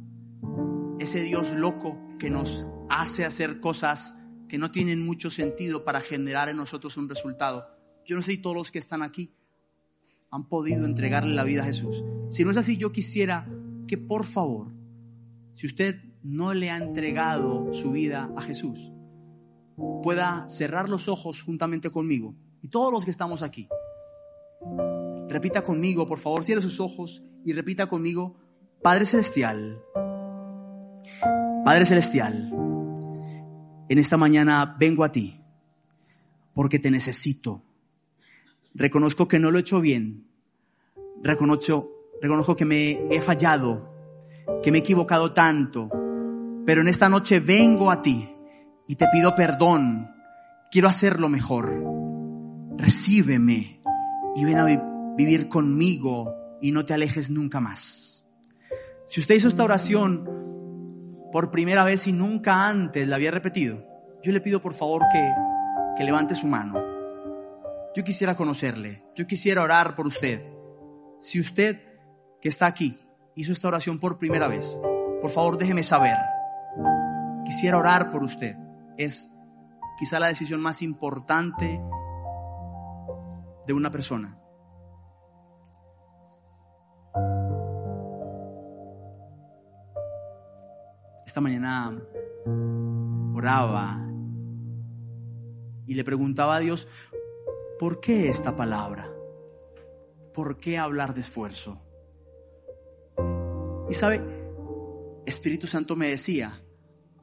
ese 0.99 1.23
Dios 1.23 1.55
loco 1.55 1.99
que 2.19 2.29
nos 2.29 2.67
hace 2.91 3.25
hacer 3.25 3.59
cosas 3.61 4.19
que 4.49 4.59
no 4.59 4.71
tienen 4.71 5.05
mucho 5.05 5.31
sentido 5.31 5.83
para 5.83 6.03
generar 6.03 6.51
en 6.51 6.59
nosotros 6.59 6.99
un 6.99 7.09
resultado. 7.09 7.67
Yo 8.05 8.17
no 8.17 8.23
sé 8.23 8.33
si 8.33 8.39
todos 8.39 8.55
los 8.55 8.71
que 8.71 8.79
están 8.79 9.01
aquí 9.01 9.35
han 10.31 10.47
podido 10.47 10.85
entregarle 10.85 11.35
la 11.35 11.45
vida 11.45 11.63
a 11.63 11.67
Jesús. 11.67 12.05
Si 12.29 12.45
no 12.45 12.51
es 12.51 12.59
así, 12.59 12.77
yo 12.77 12.93
quisiera 12.93 13.49
que 13.87 13.99
por 13.99 14.25
favor, 14.25 14.73
si 15.55 15.67
usted 15.67 15.97
no 16.23 16.55
le 16.55 16.71
ha 16.71 16.77
entregado 16.77 17.73
su 17.75 17.93
vida 17.93 18.31
a 18.37 18.43
Jesús, 18.43 18.93
pueda 20.03 20.49
cerrar 20.49 20.89
los 20.89 21.09
ojos 21.09 21.43
juntamente 21.43 21.91
conmigo 21.91 22.35
y 22.63 22.69
todos 22.69 22.93
los 22.93 23.05
que 23.05 23.11
estamos 23.11 23.43
aquí. 23.43 23.69
Repita 25.29 25.63
conmigo, 25.63 26.07
por 26.07 26.19
favor, 26.19 26.45
cierre 26.45 26.63
sus 26.63 26.81
ojos 26.81 27.25
y 27.45 27.53
repita 27.53 27.87
conmigo, 27.87 28.37
Padre 28.83 29.07
Celestial, 29.07 29.83
Padre 31.65 31.85
Celestial, 31.85 32.53
en 33.89 33.99
esta 33.99 34.17
mañana 34.17 34.77
vengo 34.79 35.05
a 35.05 35.13
ti 35.13 35.41
porque 36.55 36.79
te 36.79 36.91
necesito. 36.91 37.63
Reconozco 38.75 39.29
que 39.29 39.39
no 39.39 39.51
lo 39.51 39.59
he 39.59 39.63
hecho 39.63 39.81
bien. 39.81 40.27
Reconozco, 41.23 41.94
reconozco 42.25 42.57
que 42.57 42.65
me 42.65 43.15
he 43.15 43.21
fallado, 43.21 43.93
que 44.63 44.73
me 44.73 44.79
he 44.79 44.81
equivocado 44.81 45.33
tanto. 45.33 45.91
Pero 46.65 46.81
en 46.81 46.89
esta 46.89 47.11
noche 47.11 47.39
vengo 47.39 47.91
a 47.91 48.01
ti 48.01 48.27
y 48.89 48.97
te 48.97 49.07
pido 49.13 49.35
perdón. 49.37 50.11
Quiero 50.71 50.89
hacerlo 50.89 51.29
mejor. 51.29 51.85
Recíbeme 52.79 53.83
y 54.35 54.45
ven 54.45 54.59
a 54.59 54.65
vivir 55.17 55.51
conmigo 55.51 56.35
y 56.63 56.73
no 56.73 56.87
te 56.87 56.95
alejes 56.95 57.29
nunca 57.29 57.61
más. 57.61 58.27
Si 59.07 59.21
usted 59.21 59.35
hizo 59.35 59.49
esta 59.49 59.65
oración 59.65 60.25
por 61.31 61.51
primera 61.51 61.85
vez 61.85 62.07
y 62.07 62.13
nunca 62.13 62.67
antes 62.67 63.07
la 63.07 63.17
había 63.17 63.33
repetido, 63.33 63.85
yo 64.23 64.33
le 64.33 64.41
pido 64.41 64.63
por 64.63 64.73
favor 64.73 65.03
que, 65.13 65.31
que 65.95 66.05
levante 66.05 66.35
su 66.35 66.47
mano. 66.47 66.83
Yo 67.95 68.03
quisiera 68.03 68.35
conocerle, 68.35 69.05
yo 69.15 69.27
quisiera 69.27 69.63
orar 69.63 69.95
por 69.95 70.07
usted. 70.07 70.41
Si 71.21 71.39
usted 71.39 71.94
que 72.45 72.51
está 72.51 72.67
aquí 72.67 73.01
hizo 73.37 73.53
esta 73.53 73.69
oración 73.69 73.99
por 73.99 74.19
primera 74.19 74.49
vez, 74.49 74.79
por 75.23 75.31
favor 75.31 75.57
déjeme 75.57 75.83
saber. 75.83 76.15
Quisiera 77.47 77.79
orar 77.79 78.11
por 78.11 78.23
usted. 78.23 78.55
Es 78.99 79.35
quizá 79.99 80.21
la 80.21 80.27
decisión 80.27 80.61
más 80.61 80.83
importante 80.83 81.81
de 83.67 83.73
una 83.73 83.91
persona. 83.91 84.39
esta 91.27 91.41
mañana 91.41 92.01
oraba 93.35 94.07
y 95.87 95.95
le 95.95 96.05
preguntaba 96.05 96.55
a 96.55 96.61
Dios, 96.61 96.89
¿por 97.81 98.01
qué 98.01 98.29
esta 98.29 98.57
palabra? 98.57 99.11
¿Por 100.33 100.59
qué 100.59 100.79
hablar 100.79 101.13
de 101.13 101.23
esfuerzo? 101.23 101.84
Y 103.95 103.97
sabe, 103.97 104.21
Espíritu 105.25 105.69
Santo 105.69 105.95
me 105.95 106.09
decía, 106.09 106.61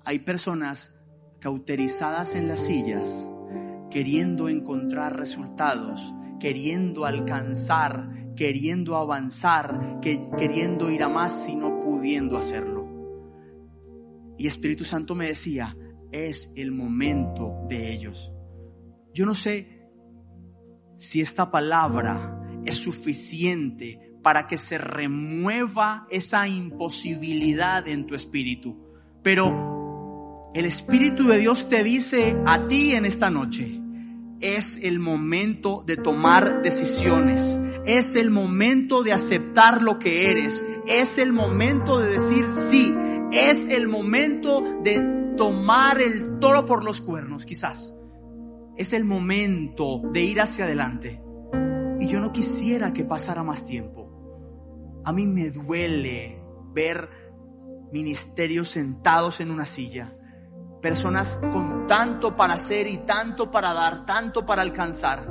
hay 0.06 0.20
personas 0.20 1.06
cauterizadas 1.42 2.34
en 2.34 2.48
las 2.48 2.62
sillas, 2.62 3.10
queriendo 3.90 4.48
encontrar 4.48 5.20
resultados, 5.20 6.16
queriendo 6.40 7.04
alcanzar, 7.04 8.34
queriendo 8.38 8.96
avanzar, 8.96 10.00
queriendo 10.00 10.90
ir 10.90 11.04
a 11.04 11.10
más, 11.10 11.44
sino 11.44 11.82
pudiendo 11.82 12.38
hacerlo. 12.38 12.88
Y 14.38 14.48
Espíritu 14.48 14.86
Santo 14.86 15.14
me 15.14 15.28
decía, 15.28 15.76
es 16.10 16.54
el 16.56 16.72
momento 16.72 17.66
de 17.68 17.92
ellos. 17.92 18.34
Yo 19.14 19.26
no 19.26 19.36
sé 19.36 19.90
si 20.96 21.20
esta 21.20 21.52
palabra 21.52 22.62
es 22.64 22.78
suficiente 22.78 24.11
para 24.22 24.48
que 24.48 24.58
se 24.58 24.78
remueva 24.78 26.08
esa 26.10 26.48
imposibilidad 26.48 27.88
en 27.88 28.06
tu 28.06 28.16
espíritu. 28.16 28.78
Pero 29.24 30.50
el 30.54 30.66
Espíritu 30.66 31.28
de 31.28 31.38
Dios 31.38 31.70
te 31.70 31.84
dice 31.84 32.36
a 32.46 32.68
ti 32.68 32.94
en 32.94 33.06
esta 33.06 33.30
noche, 33.30 33.80
es 34.42 34.84
el 34.84 35.00
momento 35.00 35.84
de 35.86 35.96
tomar 35.96 36.62
decisiones, 36.62 37.60
es 37.86 38.16
el 38.16 38.32
momento 38.32 39.04
de 39.04 39.14
aceptar 39.14 39.82
lo 39.82 39.98
que 39.98 40.32
eres, 40.32 40.64
es 40.88 41.20
el 41.20 41.32
momento 41.32 42.00
de 42.00 42.12
decir 42.12 42.50
sí, 42.50 42.94
es 43.32 43.70
el 43.70 43.88
momento 43.88 44.80
de 44.84 45.36
tomar 45.38 46.02
el 46.02 46.40
toro 46.40 46.66
por 46.66 46.84
los 46.84 47.02
cuernos, 47.02 47.46
quizás. 47.46 47.96
Es 48.76 48.94
el 48.94 49.06
momento 49.06 50.02
de 50.12 50.24
ir 50.24 50.42
hacia 50.42 50.66
adelante. 50.66 51.22
Y 52.00 52.08
yo 52.08 52.20
no 52.20 52.32
quisiera 52.32 52.94
que 52.94 53.04
pasara 53.04 53.44
más 53.44 53.66
tiempo. 53.66 54.01
A 55.04 55.12
mí 55.12 55.26
me 55.26 55.50
duele 55.50 56.42
ver 56.74 57.10
ministerios 57.92 58.70
sentados 58.70 59.40
en 59.40 59.52
una 59.52 59.66
silla. 59.66 60.16
Personas 60.82 61.38
con 61.54 61.88
tanto 61.88 62.36
para 62.36 62.56
hacer 62.56 62.88
y 62.88 62.98
tanto 62.98 63.52
para 63.52 63.74
dar, 63.74 64.06
tanto 64.06 64.46
para 64.46 64.62
alcanzar. 64.62 65.26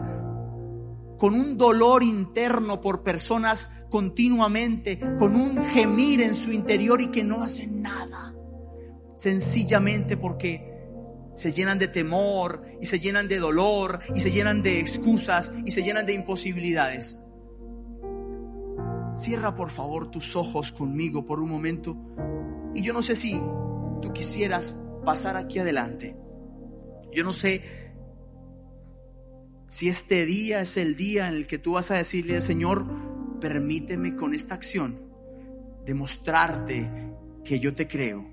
Con 1.18 1.34
un 1.34 1.58
dolor 1.58 2.02
interno 2.02 2.80
por 2.80 3.02
personas 3.02 3.70
continuamente, 3.90 4.98
con 5.18 5.36
un 5.36 5.64
gemir 5.66 6.20
en 6.22 6.34
su 6.34 6.52
interior 6.52 7.00
y 7.00 7.08
que 7.08 7.24
no 7.24 7.42
hacen 7.42 7.82
nada. 7.82 8.34
Sencillamente 9.16 10.16
porque 10.16 10.70
se 11.34 11.52
llenan 11.52 11.78
de 11.78 11.88
temor 11.88 12.64
y 12.80 12.86
se 12.86 12.98
llenan 12.98 13.28
de 13.28 13.38
dolor 13.38 14.00
y 14.14 14.20
se 14.20 14.30
llenan 14.30 14.62
de 14.62 14.80
excusas 14.80 15.52
y 15.64 15.70
se 15.72 15.82
llenan 15.82 16.06
de 16.06 16.14
imposibilidades. 16.14 17.19
Cierra 19.14 19.54
por 19.54 19.70
favor 19.70 20.10
tus 20.10 20.36
ojos 20.36 20.72
conmigo 20.72 21.24
por 21.24 21.40
un 21.40 21.50
momento 21.50 21.96
y 22.74 22.82
yo 22.82 22.92
no 22.92 23.02
sé 23.02 23.16
si 23.16 23.40
tú 24.00 24.12
quisieras 24.12 24.76
pasar 25.04 25.36
aquí 25.36 25.58
adelante. 25.58 26.16
Yo 27.12 27.24
no 27.24 27.32
sé 27.32 27.62
si 29.66 29.88
este 29.88 30.26
día 30.26 30.60
es 30.60 30.76
el 30.76 30.96
día 30.96 31.28
en 31.28 31.34
el 31.34 31.46
que 31.46 31.58
tú 31.58 31.72
vas 31.72 31.90
a 31.90 31.96
decirle 31.96 32.36
al 32.36 32.42
Señor, 32.42 32.86
permíteme 33.40 34.14
con 34.16 34.34
esta 34.34 34.54
acción 34.54 35.10
demostrarte 35.84 36.88
que 37.44 37.58
yo 37.58 37.74
te 37.74 37.88
creo. 37.88 38.24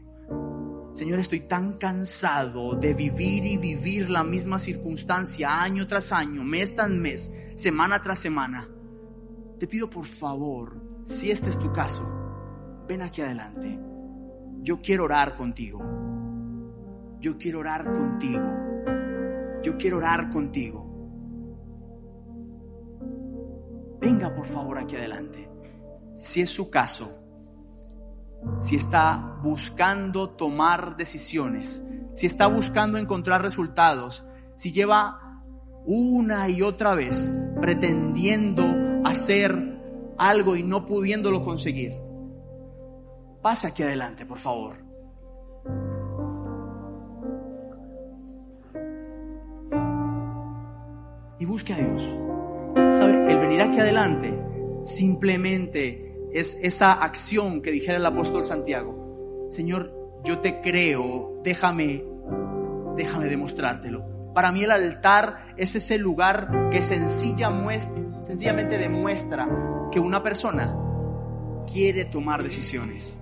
Señor, 0.93 1.19
estoy 1.19 1.41
tan 1.41 1.73
cansado 1.77 2.75
de 2.75 2.93
vivir 2.93 3.45
y 3.45 3.57
vivir 3.57 4.09
la 4.09 4.23
misma 4.23 4.57
circunstancia 4.57 5.61
año 5.61 5.87
tras 5.87 6.11
año, 6.11 6.43
mes 6.43 6.75
tras 6.75 6.89
mes, 6.89 7.31
semana 7.55 8.01
tras 8.01 8.19
semana. 8.19 8.67
Te 9.59 9.67
pido 9.67 9.89
por 9.89 10.05
favor, 10.05 10.79
si 11.03 11.31
este 11.31 11.49
es 11.49 11.57
tu 11.57 11.73
caso, 11.73 12.03
ven 12.87 13.01
aquí 13.01 13.21
adelante. 13.21 13.79
Yo 14.61 14.81
quiero 14.81 15.05
orar 15.05 15.35
contigo. 15.35 15.79
Yo 17.19 17.37
quiero 17.37 17.59
orar 17.59 17.91
contigo. 17.91 18.45
Yo 19.63 19.77
quiero 19.77 19.97
orar 19.97 20.29
contigo. 20.29 20.85
Venga 23.99 24.33
por 24.35 24.45
favor 24.45 24.77
aquí 24.77 24.95
adelante. 24.95 25.49
Si 26.13 26.41
es 26.41 26.49
su 26.49 26.69
caso, 26.69 27.09
si 28.59 28.75
está 28.75 29.39
buscando 29.41 30.29
tomar 30.31 30.97
decisiones, 30.97 31.83
si 32.13 32.27
está 32.27 32.45
buscando 32.47 32.97
encontrar 32.97 33.41
resultados, 33.41 34.25
si 34.55 34.71
lleva 34.71 35.41
una 35.85 36.47
y 36.49 36.61
otra 36.61 36.93
vez 36.95 37.31
pretendiendo 37.61 38.76
hacer 39.05 39.77
algo 40.17 40.55
y 40.55 40.63
no 40.63 40.85
pudiéndolo 40.85 41.43
conseguir, 41.43 41.93
pase 43.41 43.67
aquí 43.67 43.83
adelante, 43.83 44.25
por 44.25 44.39
favor. 44.39 44.77
Y 51.39 51.45
busque 51.45 51.73
a 51.73 51.77
Dios. 51.77 52.01
¿Sabe? 52.97 53.31
El 53.31 53.39
venir 53.39 53.61
aquí 53.61 53.79
adelante 53.79 54.33
simplemente 54.83 56.15
es 56.31 56.57
esa 56.61 56.93
acción 56.93 57.61
que 57.61 57.71
dijera 57.71 57.97
el 57.97 58.05
apóstol 58.05 58.43
Santiago. 58.43 59.47
Señor, 59.49 59.93
yo 60.23 60.39
te 60.39 60.61
creo, 60.61 61.39
déjame, 61.43 62.03
déjame 62.95 63.25
demostrártelo. 63.25 64.16
Para 64.37 64.51
mí 64.51 64.63
el 64.63 64.69
altar 64.69 65.55
es 65.57 65.73
ese 65.73 65.97
lugar 65.97 66.69
que 66.71 66.83
sencilla 66.83 67.49
sencillamente 68.21 68.77
demuestra 68.77 69.49
que 69.91 69.99
una 69.99 70.21
persona 70.21 70.77
quiere 71.65 72.05
tomar 72.05 72.43
decisiones. 72.43 73.17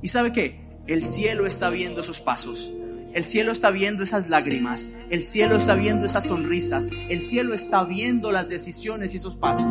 ¿Y 0.00 0.06
sabe 0.06 0.32
qué? 0.32 0.78
El 0.86 1.04
cielo 1.04 1.48
está 1.48 1.70
viendo 1.70 2.02
esos 2.02 2.20
pasos. 2.20 2.72
El 3.14 3.24
cielo 3.24 3.50
está 3.50 3.72
viendo 3.72 4.04
esas 4.04 4.28
lágrimas. 4.28 4.90
El 5.10 5.24
cielo 5.24 5.56
está 5.56 5.74
viendo 5.74 6.06
esas 6.06 6.22
sonrisas. 6.22 6.84
El 7.08 7.20
cielo 7.20 7.52
está 7.52 7.82
viendo 7.82 8.30
las 8.30 8.48
decisiones 8.48 9.12
y 9.14 9.16
esos 9.16 9.34
pasos. 9.34 9.66